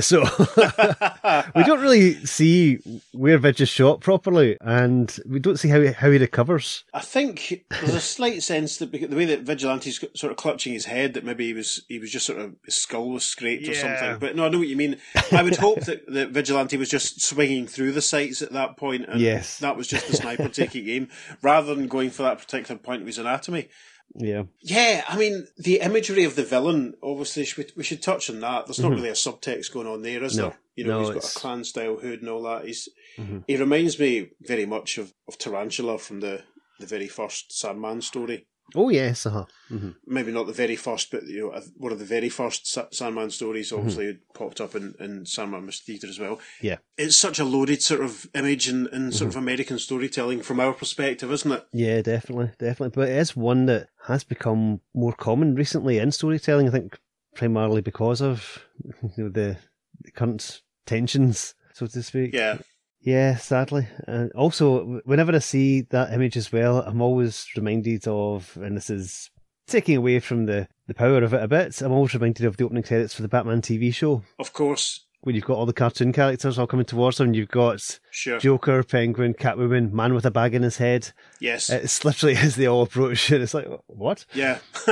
So 0.00 0.22
we 1.54 1.62
don't 1.64 1.80
really 1.80 2.14
see 2.24 2.76
where 3.12 3.38
Vidge 3.38 3.60
is 3.60 3.68
shot 3.68 4.00
properly, 4.00 4.56
and 4.60 5.14
we 5.26 5.38
don't 5.38 5.58
see 5.58 5.68
how 5.68 5.92
how 5.92 6.10
he 6.10 6.18
recovers. 6.18 6.84
I 6.94 7.00
think 7.00 7.64
there's 7.70 7.94
a 7.94 8.00
slight 8.00 8.42
sense 8.42 8.78
that 8.78 8.90
because 8.90 9.10
the 9.10 9.16
way 9.16 9.26
that 9.26 9.42
Vigilante's 9.42 10.02
sort 10.14 10.30
of 10.30 10.36
clutching 10.36 10.72
his 10.72 10.86
head, 10.86 11.14
that 11.14 11.24
maybe 11.24 11.46
he 11.46 11.52
was 11.52 11.84
he 11.88 11.98
was 11.98 12.10
just 12.10 12.26
sort 12.26 12.38
of 12.40 12.54
his 12.64 12.76
skull 12.76 13.10
was 13.10 13.24
scraped 13.24 13.68
or 13.68 13.74
something. 13.74 14.18
But 14.18 14.36
no, 14.36 14.46
I 14.46 14.48
know 14.48 14.58
what 14.58 14.68
you 14.68 14.76
mean. 14.76 14.96
I 15.32 15.42
would 15.42 15.56
hope 15.56 15.80
that, 15.82 16.06
that 16.08 16.30
Vigilante 16.30 16.76
was 16.76 16.88
just 16.88 17.20
swinging 17.20 17.66
through 17.66 17.92
the 17.92 18.02
sights 18.02 18.42
at 18.42 18.52
that 18.52 18.76
point, 18.76 19.04
and 19.08 19.20
Yes. 19.20 19.58
that 19.58 19.76
was 19.76 19.86
just 19.86 20.06
the 20.08 20.16
sniper 20.16 20.48
taking 20.48 20.88
aim, 20.88 21.08
rather 21.42 21.74
than 21.74 21.88
going 21.88 22.10
for 22.10 22.22
that 22.22 22.38
particular 22.38 22.78
point 22.78 23.02
of 23.02 23.06
his 23.06 23.18
anatomy. 23.18 23.68
Yeah, 24.16 24.44
Yeah, 24.60 25.04
I 25.08 25.16
mean 25.18 25.48
the 25.56 25.80
imagery 25.80 26.24
of 26.24 26.36
the 26.36 26.44
villain. 26.44 26.94
Obviously, 27.02 27.46
we 27.76 27.82
should 27.82 28.00
touch 28.02 28.30
on 28.30 28.40
that. 28.40 28.66
There's 28.66 28.78
not 28.78 28.92
really 28.92 29.08
a 29.08 29.12
subtext 29.12 29.72
going 29.72 29.86
on 29.88 30.02
there, 30.02 30.22
is 30.22 30.32
Mm-hmm. 30.34 30.42
No. 30.42 30.48
there? 30.50 30.58
You 30.76 30.84
know, 30.84 30.90
No, 30.90 30.98
he's 31.00 31.08
got 31.08 31.16
it's- 31.16 31.36
a 31.36 31.38
Klan 31.40 31.64
style 31.64 31.96
hood 31.96 32.20
and 32.20 32.28
all 32.28 32.42
that. 32.42 32.64
He's 32.64 32.88
Mhm. 33.18 33.44
he 33.46 33.56
reminds 33.56 33.98
me 33.98 34.30
very 34.40 34.66
much 34.66 34.98
of, 34.98 35.14
of 35.28 35.36
Tarantula 35.38 35.98
from 35.98 36.20
the 36.20 36.42
the 36.80 36.86
very 36.86 37.06
first 37.08 37.52
Sandman 37.58 38.02
story. 38.02 38.46
Oh 38.74 38.88
yes, 38.88 39.26
uh-huh. 39.26 39.44
hmm 39.68 39.90
Maybe 40.06 40.32
not 40.32 40.46
the 40.46 40.52
very 40.52 40.76
first, 40.76 41.10
but 41.10 41.24
you 41.26 41.40
know, 41.52 41.60
one 41.76 41.92
of 41.92 41.98
the 41.98 42.04
very 42.04 42.28
first 42.28 42.66
Sandman 42.92 43.30
stories. 43.30 43.68
Mm-hmm. 43.68 43.78
Obviously, 43.78 44.18
popped 44.34 44.60
up 44.60 44.74
in, 44.74 44.94
in 44.98 45.26
Sandman 45.26 45.66
Mystery 45.66 45.94
Theatre 45.96 46.08
as 46.10 46.18
well. 46.18 46.40
Yeah. 46.60 46.78
it's 46.96 47.16
such 47.16 47.38
a 47.38 47.44
loaded 47.44 47.82
sort 47.82 48.00
of 48.00 48.26
image 48.34 48.68
and, 48.68 48.86
and 48.88 49.14
sort 49.14 49.28
Mm-hmm. 49.30 49.38
of 49.38 49.42
American 49.44 49.78
storytelling 49.78 50.42
from 50.42 50.60
our 50.60 50.72
perspective, 50.72 51.30
isn't 51.30 51.52
it? 51.52 51.66
Yeah, 51.72 52.02
definitely, 52.02 52.50
definitely. 52.58 52.90
But 52.94 53.08
it 53.10 53.16
is 53.18 53.36
one 53.36 53.66
that 53.66 53.88
has 54.06 54.24
become 54.24 54.80
more 54.94 55.12
common 55.12 55.54
recently 55.54 55.98
in 55.98 56.10
storytelling. 56.10 56.66
I 56.68 56.72
think 56.72 56.98
primarily 57.34 57.80
because 57.80 58.20
of 58.20 58.64
you 58.84 59.24
know, 59.24 59.28
the, 59.28 59.56
the 60.02 60.10
current 60.10 60.62
tensions, 60.86 61.54
so 61.72 61.86
to 61.86 62.02
speak. 62.02 62.32
Yeah, 62.34 62.58
Yeah, 63.04 63.36
sadly. 63.36 63.86
And 64.08 64.32
also, 64.32 65.00
whenever 65.04 65.34
I 65.34 65.38
see 65.40 65.82
that 65.90 66.12
image 66.12 66.36
as 66.38 66.50
well, 66.50 66.78
I'm 66.78 67.02
always 67.02 67.46
reminded 67.54 68.08
of, 68.08 68.56
and 68.60 68.76
this 68.76 68.88
is 68.88 69.30
taking 69.66 69.96
away 69.96 70.20
from 70.20 70.46
the, 70.46 70.68
the 70.86 70.94
power 70.94 71.22
of 71.22 71.34
it 71.34 71.42
a 71.42 71.48
bit, 71.48 71.80
I'm 71.82 71.92
always 71.92 72.14
reminded 72.14 72.46
of 72.46 72.56
the 72.56 72.64
opening 72.64 72.82
credits 72.82 73.12
for 73.14 73.22
the 73.22 73.28
Batman 73.28 73.60
TV 73.60 73.94
show, 73.94 74.22
of 74.38 74.52
course. 74.54 75.04
when 75.20 75.34
you've 75.34 75.44
got 75.44 75.56
all 75.58 75.66
the 75.66 75.72
cartoon 75.74 76.12
characters 76.12 76.58
all 76.58 76.66
coming 76.66 76.84
towards 76.86 77.18
them. 77.18 77.34
You've 77.34 77.48
got 77.48 77.98
Sure. 78.10 78.38
Joker, 78.38 78.82
Penguin, 78.82 79.34
Catwoman, 79.34 79.92
man 79.92 80.14
with 80.14 80.24
a 80.26 80.30
bag 80.30 80.54
in 80.54 80.62
his 80.62 80.78
head. 80.78 81.12
Yes. 81.40 81.68
It's 81.70 82.04
literally 82.06 82.36
as 82.36 82.56
they 82.56 82.66
all 82.66 82.82
approach, 82.82 83.30
and 83.30 83.42
it's 83.42 83.52
like, 83.54 83.68
what? 83.86 84.24
yeah. 84.32 84.58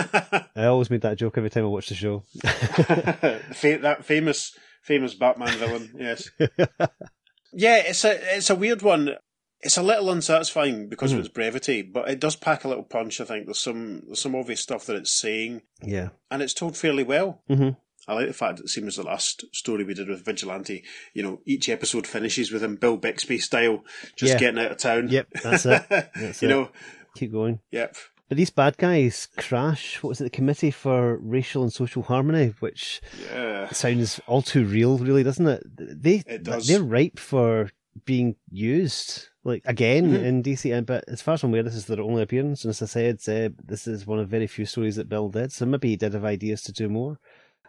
I 0.56 0.64
always 0.66 0.90
made 0.90 1.00
that 1.02 1.16
joke 1.18 1.38
every 1.38 1.50
time 1.50 1.64
I 1.64 1.68
watch 1.68 1.88
the 1.88 1.94
show. 1.94 2.24
That 2.42 4.00
famous 4.04 4.54
famous 4.82 5.14
Batman 5.14 5.56
villain. 5.58 5.90
Yes. 5.98 6.30
Yeah, 7.52 7.76
it's 7.76 8.04
a 8.04 8.36
it's 8.36 8.50
a 8.50 8.54
weird 8.54 8.82
one. 8.82 9.16
It's 9.60 9.76
a 9.76 9.82
little 9.82 10.10
unsatisfying 10.10 10.88
because 10.88 11.10
Mhm. 11.12 11.14
of 11.14 11.20
its 11.20 11.28
brevity, 11.28 11.82
but 11.82 12.08
it 12.08 12.18
does 12.18 12.34
pack 12.34 12.64
a 12.64 12.68
little 12.68 12.82
punch. 12.82 13.20
I 13.20 13.24
think 13.24 13.46
there's 13.46 13.60
some 13.60 14.02
there's 14.06 14.20
some 14.20 14.34
obvious 14.34 14.60
stuff 14.60 14.86
that 14.86 14.96
it's 14.96 15.12
saying, 15.12 15.62
yeah. 15.82 16.08
and 16.30 16.42
it's 16.42 16.54
told 16.54 16.76
fairly 16.76 17.04
well. 17.04 17.42
Mhm. 17.48 17.76
I 18.08 18.14
like 18.14 18.26
the 18.26 18.32
fact 18.32 18.56
that 18.56 18.64
it 18.64 18.68
seems 18.70 18.96
the 18.96 19.04
last 19.04 19.44
story 19.54 19.84
we 19.84 19.94
did 19.94 20.08
with 20.08 20.24
Vigilante. 20.24 20.82
You 21.14 21.22
know, 21.22 21.40
each 21.46 21.68
episode 21.68 22.04
finishes 22.08 22.50
with 22.50 22.64
him 22.64 22.74
Bill 22.74 22.96
Bixby 22.96 23.38
style, 23.38 23.84
just 24.16 24.32
Yeah. 24.32 24.38
getting 24.40 24.58
out 24.64 24.72
of 24.72 24.78
town. 24.78 25.08
Yep, 25.08 25.28
that's 25.42 25.64
it. 25.66 25.82
That's 26.16 26.42
you 26.42 26.48
it. 26.48 26.50
know, 26.50 26.70
Keep 27.14 27.30
going. 27.30 27.60
yep. 27.70 27.94
But 28.32 28.38
these 28.38 28.48
bad 28.48 28.78
guys 28.78 29.28
crash. 29.36 30.02
What 30.02 30.08
was 30.08 30.20
it? 30.22 30.24
The 30.24 30.30
Committee 30.30 30.70
for 30.70 31.18
Racial 31.18 31.64
and 31.64 31.70
Social 31.70 32.02
Harmony, 32.02 32.54
which 32.60 33.02
Yeah. 33.30 33.68
sounds 33.72 34.22
all 34.26 34.40
too 34.40 34.64
real, 34.64 34.96
really, 34.96 35.22
doesn't 35.22 35.46
it? 35.46 35.62
They 35.76 36.22
It 36.26 36.42
does. 36.42 36.66
they're 36.66 36.82
ripe 36.82 37.18
for 37.18 37.68
being 38.06 38.36
used, 38.50 39.28
like 39.44 39.60
again 39.66 40.12
Mhm. 40.12 40.24
in 40.24 40.40
DC. 40.42 40.72
and- 40.72 40.86
But 40.86 41.04
as 41.08 41.20
far 41.20 41.34
as 41.34 41.42
I'm 41.42 41.50
aware, 41.50 41.62
this 41.62 41.74
is 41.74 41.84
their 41.84 42.00
only 42.00 42.22
appearance. 42.22 42.64
And 42.64 42.70
as 42.70 42.80
I 42.80 42.86
said, 42.86 43.16
uh, 43.28 43.50
this 43.62 43.86
is 43.86 44.06
one 44.06 44.18
of 44.18 44.30
very 44.30 44.46
few 44.46 44.64
stories 44.64 44.96
that 44.96 45.10
Bill 45.10 45.28
did. 45.28 45.52
So 45.52 45.66
maybe 45.66 45.88
he 45.90 45.96
did 45.96 46.14
have 46.14 46.24
ideas 46.24 46.62
to 46.62 46.72
do 46.72 46.88
more. 46.88 47.18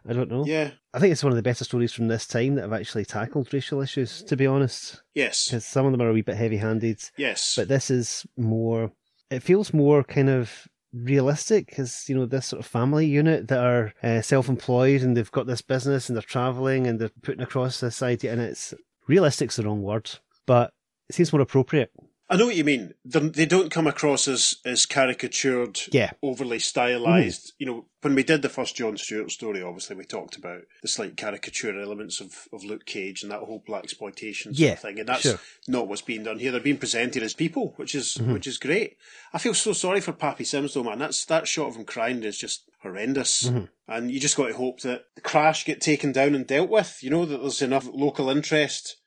I 0.08 0.13
don't 0.13 0.32
know. 0.32 0.45
Yeah. 0.45 0.71
I 0.93 0.99
think 0.99 1.12
it's 1.12 1.26
one 1.26 1.34
of 1.34 1.38
the 1.38 1.41
better 1.43 1.65
stories 1.65 1.91
from 1.91 2.08
this 2.08 2.26
time 2.26 2.56
that 2.56 2.62
have 2.62 2.71
actually 2.73 3.04
tackled 3.04 3.54
racial 3.54 3.82
issues. 3.82 4.21
To 4.23 4.38
be 4.38 4.47
honest, 4.47 5.02
Yes. 5.13 5.47
because 5.49 5.65
some 5.65 5.86
of 5.86 5.91
them 5.91 6.02
are 6.02 6.10
a 6.10 6.13
wee 6.13 6.21
bit 6.21 6.36
heavy-handed. 6.36 7.02
Yes. 7.17 7.56
but 7.58 7.67
this 7.67 7.91
is 7.91 8.26
more 8.38 8.93
it 9.34 9.43
feels 9.43 9.74
more 9.74 10.04
kind 10.04 10.30
of 10.30 10.67
realistic 10.93 11.67
because 11.67 12.08
you 12.08 12.15
know 12.15 12.26
this 12.26 12.46
sort 12.46 12.60
of 12.60 12.65
family 12.65 13.06
unit 13.06 13.48
that 13.48 13.63
are 13.63 13.93
uh, 14.04 14.22
self-employed 14.22 15.02
and 15.02 15.17
they've 15.17 15.32
got 15.32 15.48
this 15.48 15.62
business 15.62 16.08
and 16.08 16.15
they're 16.15 16.22
traveling 16.22 16.86
and 16.86 17.00
they're 17.00 17.10
putting 17.24 17.41
across 17.41 17.80
this 17.80 18.04
idea 18.04 18.32
and 18.32 18.39
it's 18.39 18.74
realistic's 19.08 19.56
the 19.56 19.63
wrong 19.63 19.82
word 19.82 20.10
but 20.46 20.72
it 21.10 21.15
seems 21.15 21.34
more 21.34 21.41
appropriate 21.41 21.91
I 22.34 22.38
know 22.38 22.48
what 22.48 22.56
you 22.56 22.63
mean. 22.63 22.93
They're, 23.06 23.22
they 23.22 23.46
don't 23.46 23.72
come 23.72 23.88
across 23.88 24.28
as, 24.28 24.58
as 24.65 24.86
caricatured, 24.86 25.80
yeah 25.91 26.12
overly 26.22 26.60
stylized. 26.60 27.54
You 27.60 27.65
know, 27.65 27.86
when 28.02 28.15
we 28.15 28.24
did 28.24 28.41
the 28.41 28.50
first 28.50 28.76
John 28.76 28.98
Stewart 28.98 29.32
story, 29.32 29.62
obviously 29.62 29.96
we 29.96 30.04
talked 30.04 30.36
about 30.36 30.62
the 30.82 30.88
slight 30.88 31.15
caricature 31.15 31.80
elements 31.80 32.19
of, 32.19 32.48
of 32.52 32.63
Luke 32.63 32.86
Cage 32.86 33.24
and 33.24 33.32
that 33.32 33.39
whole 33.39 33.63
blaxploitation 33.67 34.50
Yeah, 34.54 34.76
thing, 34.76 35.00
and 35.00 35.08
that's 35.08 35.22
sure. 35.22 35.39
not 35.67 35.88
what's 35.88 36.02
being 36.02 36.24
done 36.24 36.39
here. 36.39 36.52
They're 36.52 36.60
being 36.60 36.78
presented 36.78 37.24
as 37.24 37.34
people, 37.34 37.74
which 37.78 37.96
is 37.96 38.04
Mm-hmm. 38.13 38.34
which 38.34 38.48
is 38.48 38.58
great. 38.58 38.98
I 39.34 39.38
feel 39.38 39.54
so 39.54 39.74
sorry 39.74 40.00
for 40.02 40.12
Pappy 40.12 40.43
Sims 40.43 40.74
though, 40.74 40.84
man. 40.84 41.00
That's 41.00 41.24
that 41.26 41.48
shot 41.48 41.67
of 41.69 41.76
him 41.78 41.86
crying 41.86 42.24
is 42.24 42.38
just 42.38 42.69
horrendous. 42.82 43.43
Mm-hmm. 43.43 43.65
And 43.88 44.12
you 44.12 44.19
just 44.19 44.38
got 44.38 44.48
to 44.48 44.54
hope 44.54 44.82
that 44.82 45.06
the 45.15 45.22
crash 45.22 45.65
get 45.65 45.82
taken 45.82 46.12
down 46.12 46.36
and 46.36 46.46
dealt 46.46 46.69
with. 46.69 47.00
You 47.02 47.10
know 47.10 47.26
that 47.26 47.38
there's 47.41 47.62
enough 47.62 47.88
local 47.91 48.30
interest 48.30 48.98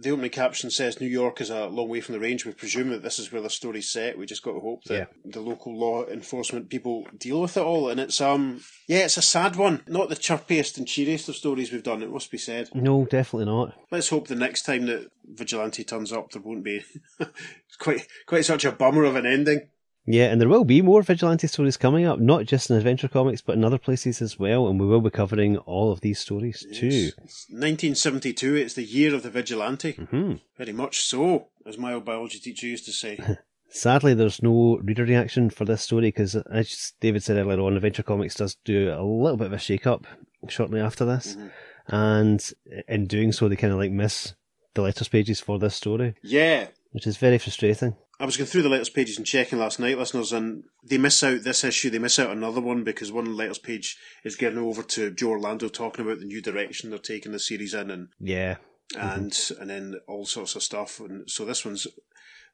the 0.00 0.10
opening 0.10 0.30
caption 0.30 0.70
says 0.70 1.00
New 1.00 1.06
York 1.06 1.40
is 1.40 1.50
a 1.50 1.66
long 1.66 1.88
way 1.88 2.00
from 2.00 2.14
the 2.14 2.20
range. 2.20 2.46
We 2.46 2.52
presume 2.52 2.88
that 2.90 3.02
this 3.02 3.18
is 3.18 3.30
where 3.30 3.42
the 3.42 3.50
story's 3.50 3.88
set. 3.88 4.16
We 4.16 4.26
just 4.26 4.42
got 4.42 4.52
to 4.52 4.60
hope 4.60 4.84
that 4.84 4.94
Yeah. 4.94 5.04
the 5.24 5.40
local 5.40 5.76
law 5.76 6.06
enforcement 6.06 6.70
people 6.70 7.06
deal 7.18 7.42
with 7.42 7.56
it 7.56 7.62
all. 7.62 7.90
And 7.90 8.00
it's 8.00 8.20
um 8.20 8.62
yeah, 8.88 9.04
it's 9.04 9.16
a 9.18 9.22
sad 9.22 9.56
one. 9.56 9.82
Not 9.86 10.08
the 10.08 10.16
chirpiest 10.16 10.78
and 10.78 10.88
cheeriest 10.88 11.28
of 11.28 11.36
stories 11.36 11.70
we've 11.70 11.82
done. 11.82 12.02
It 12.02 12.10
must 12.10 12.30
be 12.30 12.38
said. 12.38 12.70
no 12.74 13.04
definitely 13.04 13.46
not 13.46 13.74
Let's 13.90 14.08
hope 14.08 14.28
the 14.28 14.34
next 14.36 14.62
time 14.62 14.86
that 14.86 15.10
Vigilante 15.26 15.84
turns 15.84 16.12
up, 16.12 16.30
there 16.30 16.42
won't 16.42 16.64
be 16.64 16.82
quite 17.78 18.06
quite 18.26 18.44
such 18.44 18.64
a 18.64 18.72
bummer 18.72 19.04
of 19.04 19.16
an 19.16 19.26
ending. 19.26 19.68
Yeah 20.12 20.26
and 20.30 20.40
there 20.40 20.48
will 20.48 20.64
be 20.64 20.82
more 20.82 21.02
vigilante 21.02 21.46
stories 21.46 21.76
coming 21.76 22.04
up 22.04 22.18
not 22.18 22.44
just 22.52 22.70
in 22.70 22.76
adventure 22.76 23.08
comics 23.08 23.42
but 23.42 23.56
in 23.56 23.64
other 23.64 23.78
places 23.78 24.20
as 24.22 24.38
well 24.38 24.66
and 24.68 24.80
we 24.80 24.86
will 24.86 25.00
be 25.00 25.10
covering 25.10 25.56
all 25.58 25.92
of 25.92 26.00
these 26.00 26.18
stories 26.18 26.58
too 26.80 27.10
It's 27.24 27.46
1972. 27.50 28.56
It's 28.56 28.74
the 28.74 28.82
year 28.84 29.14
of 29.14 29.22
the 29.22 29.30
Vigilante. 29.30 29.92
hmm 29.92 30.34
Very 30.58 30.72
much 30.72 31.00
so, 31.02 31.48
as 31.66 31.78
my 31.78 31.92
old 31.94 32.04
biology 32.04 32.38
teacher 32.38 32.66
used 32.66 32.84
to 32.86 32.92
say. 32.92 33.18
Sadly, 33.72 34.14
there's 34.14 34.42
no 34.42 34.78
reader 34.82 35.04
reaction 35.04 35.48
for 35.50 35.64
this 35.64 35.82
story 35.82 36.08
because, 36.08 36.34
as 36.34 36.92
David 37.00 37.22
said 37.22 37.36
earlier 37.36 37.60
on, 37.60 37.76
Adventure 37.76 38.02
Comics 38.02 38.34
does 38.34 38.56
do 38.64 38.90
a 38.90 39.02
little 39.04 39.36
bit 39.36 39.46
of 39.46 39.52
a 39.52 39.58
shake 39.58 39.86
up 39.86 40.06
shortly 40.48 40.80
after 40.80 41.04
this. 41.04 41.36
Mhm. 41.36 41.50
And 41.88 42.52
in 42.88 43.06
doing 43.06 43.30
so, 43.32 43.48
they 43.48 43.56
kind 43.56 43.72
of 43.72 43.78
like 43.78 43.92
miss 43.92 44.34
the 44.74 44.82
letters 44.82 45.08
pages 45.08 45.40
for 45.40 45.58
this 45.58 45.74
story, 45.76 46.14
Yeah, 46.22 46.68
which 46.90 47.06
is 47.06 47.16
very 47.16 47.38
frustrating. 47.38 47.94
I 48.20 48.26
was 48.26 48.36
going 48.36 48.46
through 48.46 48.62
the 48.62 48.68
letters 48.68 48.90
pages 48.90 49.16
and 49.16 49.26
checking 49.26 49.58
last 49.58 49.80
night, 49.80 49.96
listeners, 49.96 50.30
and 50.30 50.64
they 50.84 50.98
miss 50.98 51.22
out 51.22 51.42
this 51.42 51.64
issue. 51.64 51.88
They 51.88 51.98
miss 51.98 52.18
out 52.18 52.30
another 52.30 52.60
one 52.60 52.84
because 52.84 53.10
one 53.10 53.34
letters 53.34 53.58
page 53.58 53.96
is 54.24 54.36
given 54.36 54.58
over 54.58 54.82
to 54.82 55.10
Joe 55.10 55.30
Orlando 55.30 55.68
talking 55.68 56.04
about 56.04 56.18
the 56.18 56.26
new 56.26 56.42
direction 56.42 56.90
they're 56.90 56.98
taking 56.98 57.32
the 57.32 57.38
series 57.38 57.72
in, 57.72 57.90
and 57.90 58.08
Yeah. 58.20 58.56
Mm-hmm. 58.92 59.08
and 59.08 59.50
and 59.60 59.70
then 59.70 60.00
all 60.06 60.26
sorts 60.26 60.54
of 60.54 60.62
stuff. 60.62 61.00
And 61.00 61.30
so 61.30 61.46
this 61.46 61.64
one's 61.64 61.86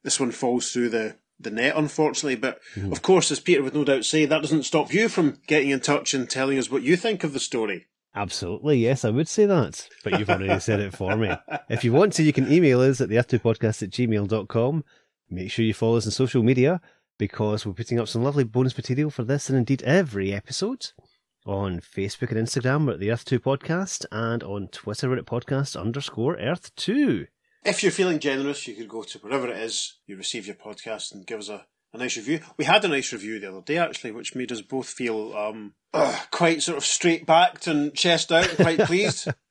this 0.04 0.20
one 0.20 0.30
falls 0.30 0.70
through 0.70 0.90
the 0.90 1.16
the 1.40 1.50
net, 1.50 1.74
unfortunately. 1.76 2.36
But 2.36 2.60
mm-hmm. 2.76 2.92
of 2.92 3.02
course, 3.02 3.32
as 3.32 3.40
Peter 3.40 3.62
would 3.62 3.74
no 3.74 3.82
doubt 3.82 4.04
say, 4.04 4.24
that 4.24 4.42
doesn't 4.42 4.62
stop 4.62 4.94
you 4.94 5.08
from 5.08 5.40
getting 5.48 5.70
in 5.70 5.80
touch 5.80 6.14
and 6.14 6.30
telling 6.30 6.58
us 6.58 6.70
what 6.70 6.82
you 6.82 6.96
think 6.96 7.24
of 7.24 7.32
the 7.32 7.40
story. 7.40 7.86
Absolutely, 8.14 8.78
yes, 8.78 9.04
I 9.04 9.10
would 9.10 9.28
say 9.28 9.44
that. 9.44 9.88
But 10.02 10.18
you've 10.18 10.30
already 10.30 10.58
said 10.60 10.80
it 10.80 10.94
for 10.94 11.16
me. 11.16 11.36
If 11.68 11.84
you 11.84 11.92
want 11.92 12.14
to, 12.14 12.22
you 12.22 12.32
can 12.32 12.50
email 12.50 12.80
us 12.80 13.00
at 13.02 13.10
the 13.10 13.16
podcast 13.16 13.82
at 13.82 13.90
gmail.com. 13.90 14.84
Make 15.28 15.50
sure 15.50 15.64
you 15.64 15.74
follow 15.74 15.96
us 15.96 16.06
on 16.06 16.12
social 16.12 16.42
media 16.42 16.80
because 17.18 17.66
we're 17.66 17.72
putting 17.72 17.98
up 17.98 18.08
some 18.08 18.22
lovely 18.22 18.44
bonus 18.44 18.76
material 18.76 19.10
for 19.10 19.24
this 19.24 19.48
and 19.48 19.58
indeed 19.58 19.82
every 19.82 20.32
episode. 20.32 20.92
On 21.44 21.80
Facebook 21.80 22.30
and 22.30 22.46
Instagram, 22.46 22.86
we're 22.86 22.94
at 22.94 23.00
the 23.00 23.10
Earth 23.10 23.24
2 23.24 23.38
Podcast, 23.38 24.04
and 24.10 24.42
on 24.42 24.66
Twitter, 24.68 25.08
we're 25.08 25.18
at 25.18 25.26
podcast 25.26 25.80
underscore 25.80 26.36
Earth 26.38 26.74
2. 26.74 27.26
If 27.64 27.82
you're 27.82 27.92
feeling 27.92 28.18
generous, 28.18 28.66
you 28.66 28.74
could 28.74 28.88
go 28.88 29.02
to 29.02 29.18
wherever 29.18 29.48
it 29.48 29.56
is 29.56 29.98
you 30.06 30.16
receive 30.16 30.46
your 30.46 30.56
podcast 30.56 31.12
and 31.12 31.26
give 31.26 31.40
us 31.40 31.48
a, 31.48 31.66
a 31.92 31.98
nice 31.98 32.16
review. 32.16 32.40
We 32.56 32.64
had 32.64 32.84
a 32.84 32.88
nice 32.88 33.12
review 33.12 33.38
the 33.38 33.50
other 33.50 33.62
day, 33.62 33.78
actually, 33.78 34.12
which 34.12 34.34
made 34.34 34.52
us 34.52 34.60
both 34.60 34.88
feel 34.88 35.36
um, 35.36 35.74
uh, 35.92 36.16
quite 36.30 36.62
sort 36.62 36.78
of 36.78 36.84
straight 36.84 37.26
backed 37.26 37.66
and 37.66 37.94
chest 37.94 38.30
out, 38.32 38.48
and 38.48 38.56
quite 38.56 38.78
pleased. 38.80 39.28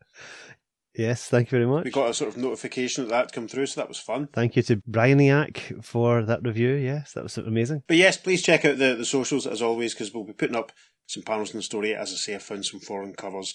Yes, 0.97 1.27
thank 1.27 1.51
you 1.51 1.57
very 1.57 1.69
much. 1.69 1.83
we 1.85 1.91
got 1.91 2.09
a 2.09 2.13
sort 2.13 2.29
of 2.29 2.37
notification 2.37 3.03
that 3.03 3.09
that 3.09 3.31
come 3.31 3.47
through, 3.47 3.65
so 3.65 3.81
that 3.81 3.87
was 3.87 3.99
fun. 3.99 4.27
Thank 4.31 4.55
you 4.55 4.63
to 4.63 4.81
Brianiac 4.87 5.73
for 5.81 6.23
that 6.23 6.43
review. 6.43 6.73
Yes, 6.73 7.13
that 7.13 7.23
was 7.23 7.37
amazing. 7.37 7.83
But 7.87 7.97
yes, 7.97 8.17
please 8.17 8.41
check 8.41 8.65
out 8.65 8.77
the, 8.77 8.95
the 8.95 9.05
socials 9.05 9.45
as 9.45 9.61
always, 9.61 9.93
because 9.93 10.13
we'll 10.13 10.23
be 10.23 10.33
putting 10.33 10.55
up 10.55 10.71
some 11.05 11.23
panels 11.23 11.51
in 11.51 11.57
the 11.57 11.63
story. 11.63 11.93
As 11.93 12.11
I 12.11 12.15
say, 12.15 12.35
I 12.35 12.39
found 12.39 12.65
some 12.65 12.79
foreign 12.79 13.13
covers, 13.13 13.53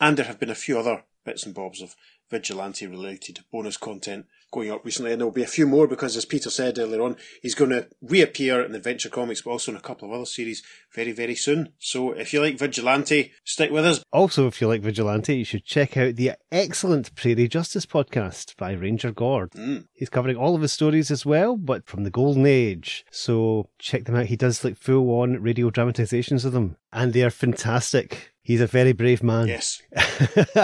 and 0.00 0.16
there 0.16 0.26
have 0.26 0.40
been 0.40 0.50
a 0.50 0.54
few 0.54 0.78
other 0.78 1.04
bits 1.24 1.46
and 1.46 1.54
bobs 1.54 1.80
of 1.80 1.96
vigilante 2.30 2.86
related 2.86 3.40
bonus 3.50 3.76
content 3.76 4.26
going 4.54 4.70
up 4.70 4.84
recently, 4.84 5.12
and 5.12 5.20
there'll 5.20 5.32
be 5.32 5.42
a 5.42 5.46
few 5.46 5.66
more 5.66 5.88
because, 5.88 6.16
as 6.16 6.24
Peter 6.24 6.48
said 6.48 6.78
earlier 6.78 7.02
on, 7.02 7.16
he's 7.42 7.54
going 7.54 7.70
to 7.70 7.88
reappear 8.00 8.62
in 8.62 8.74
Adventure 8.74 9.08
Comics, 9.08 9.42
but 9.42 9.50
also 9.50 9.72
in 9.72 9.76
a 9.76 9.80
couple 9.80 10.08
of 10.08 10.14
other 10.14 10.24
series 10.24 10.62
very, 10.94 11.12
very 11.12 11.34
soon. 11.34 11.72
So 11.78 12.12
if 12.12 12.32
you 12.32 12.40
like 12.40 12.58
vigilante, 12.58 13.32
stick 13.44 13.70
with 13.70 13.84
us. 13.84 14.02
Also, 14.12 14.46
if 14.46 14.60
you 14.60 14.68
like 14.68 14.80
Vigilante, 14.80 15.36
you 15.36 15.44
should 15.44 15.64
check 15.64 15.96
out 15.96 16.14
the 16.14 16.32
excellent 16.52 17.14
Prairie 17.16 17.48
Justice 17.48 17.84
podcast 17.84 18.56
by 18.56 18.72
Ranger 18.72 19.10
Gord. 19.10 19.50
Mm. 19.52 19.86
He's 19.92 20.08
covering 20.08 20.36
all 20.36 20.54
of 20.54 20.62
his 20.62 20.72
stories 20.72 21.10
as 21.10 21.26
well, 21.26 21.56
but 21.56 21.86
from 21.86 22.04
the 22.04 22.10
Golden 22.10 22.46
Age. 22.46 23.04
So 23.10 23.70
check 23.78 24.04
them 24.04 24.14
out. 24.14 24.26
He 24.26 24.36
does 24.36 24.64
like 24.64 24.76
full 24.76 25.10
on 25.20 25.42
radio 25.42 25.70
dramatizations 25.70 26.44
of 26.44 26.52
them, 26.52 26.76
and 26.92 27.12
they 27.12 27.22
are 27.22 27.30
fantastic. 27.30 28.33
He's 28.44 28.60
a 28.60 28.66
very 28.66 28.92
brave 28.92 29.22
man. 29.22 29.48
Yes, 29.48 29.80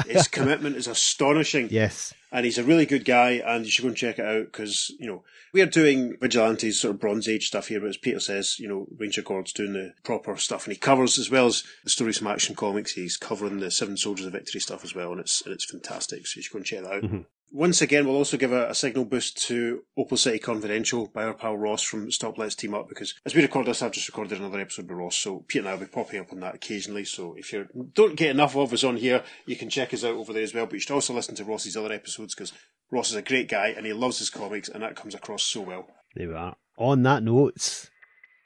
his 0.07 0.29
commitment 0.31 0.77
is 0.77 0.87
astonishing. 0.87 1.69
yes. 1.71 2.15
and 2.31 2.45
he's 2.45 2.59
a 2.59 2.63
really 2.63 2.87
good 2.87 3.05
guy, 3.05 3.43
and 3.45 3.65
you 3.65 3.71
should 3.71 3.83
go 3.83 3.89
and 3.89 3.97
check 3.97 4.19
it 4.19 4.25
out 4.25 4.45
because 4.45 4.95
you 5.01 5.07
know 5.07 5.25
we're 5.53 5.67
doing 5.67 6.17
vigilantes 6.21 6.79
sort 6.81 6.95
of 6.95 7.01
Bronze 7.01 7.27
Age 7.27 7.47
stuff 7.49 7.69
here, 7.69 7.81
but 7.81 7.89
as 7.89 7.97
Peter 7.97 8.21
says, 8.21 8.59
you 8.59 8.69
know 8.69 8.87
Ranger 8.99 9.23
Gord's 9.23 9.53
doing 9.55 9.73
the 9.73 9.95
proper 10.05 10.37
stuff, 10.37 10.67
and 10.67 10.73
he 10.75 10.79
covers 10.79 11.19
as 11.19 11.31
well 11.31 11.47
as 11.47 11.65
the 11.83 11.91
stories 11.91 12.19
from 12.19 12.27
Action 12.29 12.55
Comics. 12.55 12.93
He's 12.93 13.17
covering 13.17 13.61
the 13.61 13.71
Seven 13.71 13.97
Soldiers 13.97 14.27
of 14.27 14.33
Victory 14.33 14.61
stuff 14.61 14.85
as 14.85 14.95
well, 14.95 15.11
and 15.13 15.21
it's 15.21 15.41
and 15.43 15.53
it's 15.55 15.65
fantastic. 15.71 16.27
So 16.27 16.37
you 16.37 16.43
should 16.43 16.53
go 16.53 16.59
and 16.59 16.67
check 16.67 16.83
that 16.83 16.93
out. 16.93 17.03
Mhm. 17.03 17.25
Once 17.53 17.83
again, 17.83 18.07
we'll 18.07 18.17
also 18.17 18.37
give 18.37 18.53
a, 18.53 18.69
a 18.69 18.75
signal 18.75 19.05
boost 19.05 19.37
to 19.49 19.83
Opal 19.97 20.17
City 20.17 20.39
Confidential 20.39 21.09
by 21.09 21.25
our 21.25 21.35
pal 21.35 21.57
Ross 21.57 21.83
from 21.83 22.11
Stop 22.11 22.39
Let's 22.39 22.55
Team 22.55 22.75
Up 22.75 22.89
because 22.89 23.15
as 23.27 23.35
we 23.35 23.43
record 23.43 23.67
this, 23.67 23.83
I've 23.83 23.91
just 23.91 24.07
recorded 24.09 24.39
another 24.39 24.61
episode 24.61 24.89
with 24.89 24.97
Ross, 24.97 25.17
so 25.17 25.45
Peter 25.49 25.61
and 25.61 25.69
I 25.69 25.73
will 25.75 25.81
be 25.81 25.87
popping 25.87 26.21
up 26.21 26.33
on 26.33 26.41
that 26.41 26.55
occasionally. 26.55 27.05
So 27.05 27.35
if 27.37 27.53
you 27.53 27.67
don't 27.95 28.15
get 28.15 28.31
enough 28.31 28.57
of 28.57 28.73
us 28.73 28.85
on 28.85 28.97
here, 28.97 29.25
you 29.47 29.57
can 29.57 29.69
check 29.69 29.93
us 29.93 30.05
out 30.05 30.15
over 30.15 30.33
there 30.33 30.45
as 30.45 30.55
well. 30.55 30.67
But 30.67 30.75
you 30.75 30.81
should 30.81 30.95
also 30.95 31.13
listen 31.13 31.35
to 31.37 31.45
Ross's 31.45 31.77
other 31.77 31.93
episodes 31.93 32.35
because 32.35 32.53
Ross 32.93 33.11
is 33.11 33.17
a 33.17 33.23
great 33.23 33.49
guy 33.49 33.75
and 33.77 33.85
he 33.85 33.93
loves 33.93 34.19
his 34.21 34.31
comics, 34.31 34.69
and 34.69 34.83
that 34.83 34.95
comes 34.95 35.15
across 35.15 35.43
so 35.43 35.63
well. 35.63 35.89
There 36.15 36.29
we 36.29 36.35
are. 36.35 36.57
On 36.77 37.03
that 37.03 37.23
note, 37.25 37.91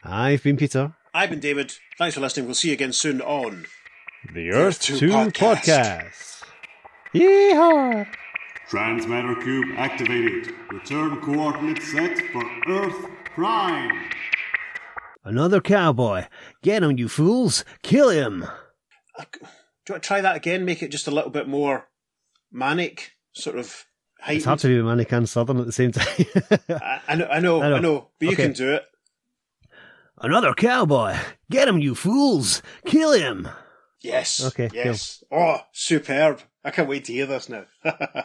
I've 0.02 0.42
been 0.42 0.56
Peter. 0.56 0.94
I've 1.12 1.30
been 1.30 1.40
David. 1.40 1.74
Thanks 1.98 2.14
for 2.14 2.20
listening. 2.22 2.46
We'll 2.46 2.54
see 2.54 2.68
you 2.68 2.74
again 2.74 2.92
soon 2.92 3.20
on. 3.20 3.66
The 4.32 4.50
Earth 4.50 4.80
2 4.80 4.98
2 4.98 5.08
podcast. 5.08 5.32
podcast. 5.32 6.42
Yeehaw! 7.14 8.06
Transmatter 8.68 9.34
Cube 9.36 9.68
activated. 9.76 10.52
Return 10.70 11.20
coordinates 11.20 11.90
set 11.92 12.18
for 12.32 12.42
Earth 12.68 13.06
Prime. 13.34 14.10
Another 15.22 15.60
cowboy. 15.60 16.26
Get 16.62 16.82
him, 16.82 16.98
you 16.98 17.08
fools. 17.08 17.64
Kill 17.82 18.10
him. 18.10 18.40
Do 18.40 19.26
you 19.88 19.92
want 19.92 20.02
to 20.02 20.06
try 20.06 20.20
that 20.20 20.36
again? 20.36 20.64
Make 20.64 20.82
it 20.82 20.88
just 20.90 21.06
a 21.08 21.10
little 21.10 21.30
bit 21.30 21.46
more 21.48 21.88
manic, 22.50 23.12
sort 23.32 23.58
of 23.58 23.84
heightened. 24.20 24.36
It's 24.38 24.44
hard 24.46 24.58
to 24.60 24.68
be 24.68 24.82
manic 24.82 25.12
and 25.12 25.28
southern 25.28 25.58
at 25.60 25.66
the 25.66 25.72
same 25.72 25.92
time. 25.92 26.06
I, 26.68 27.00
I 27.08 27.14
know, 27.16 27.26
I 27.26 27.40
know, 27.40 27.60
I 27.60 27.66
I 27.66 27.68
know. 27.68 27.78
know, 27.78 28.08
but 28.18 28.30
you 28.30 28.36
can 28.36 28.52
do 28.52 28.72
it. 28.74 28.84
Another 30.20 30.54
cowboy. 30.54 31.16
Get 31.50 31.68
him, 31.68 31.78
you 31.78 31.94
fools. 31.94 32.62
Kill 32.86 33.12
him. 33.12 33.48
Yes. 34.04 34.44
Okay, 34.44 34.68
Yes. 34.72 35.24
Oh, 35.32 35.60
superb. 35.72 36.42
I 36.62 36.70
can't 36.70 36.88
wait 36.88 37.06
to 37.06 37.12
hear 37.12 37.24
this 37.26 37.48
now. 37.48 37.64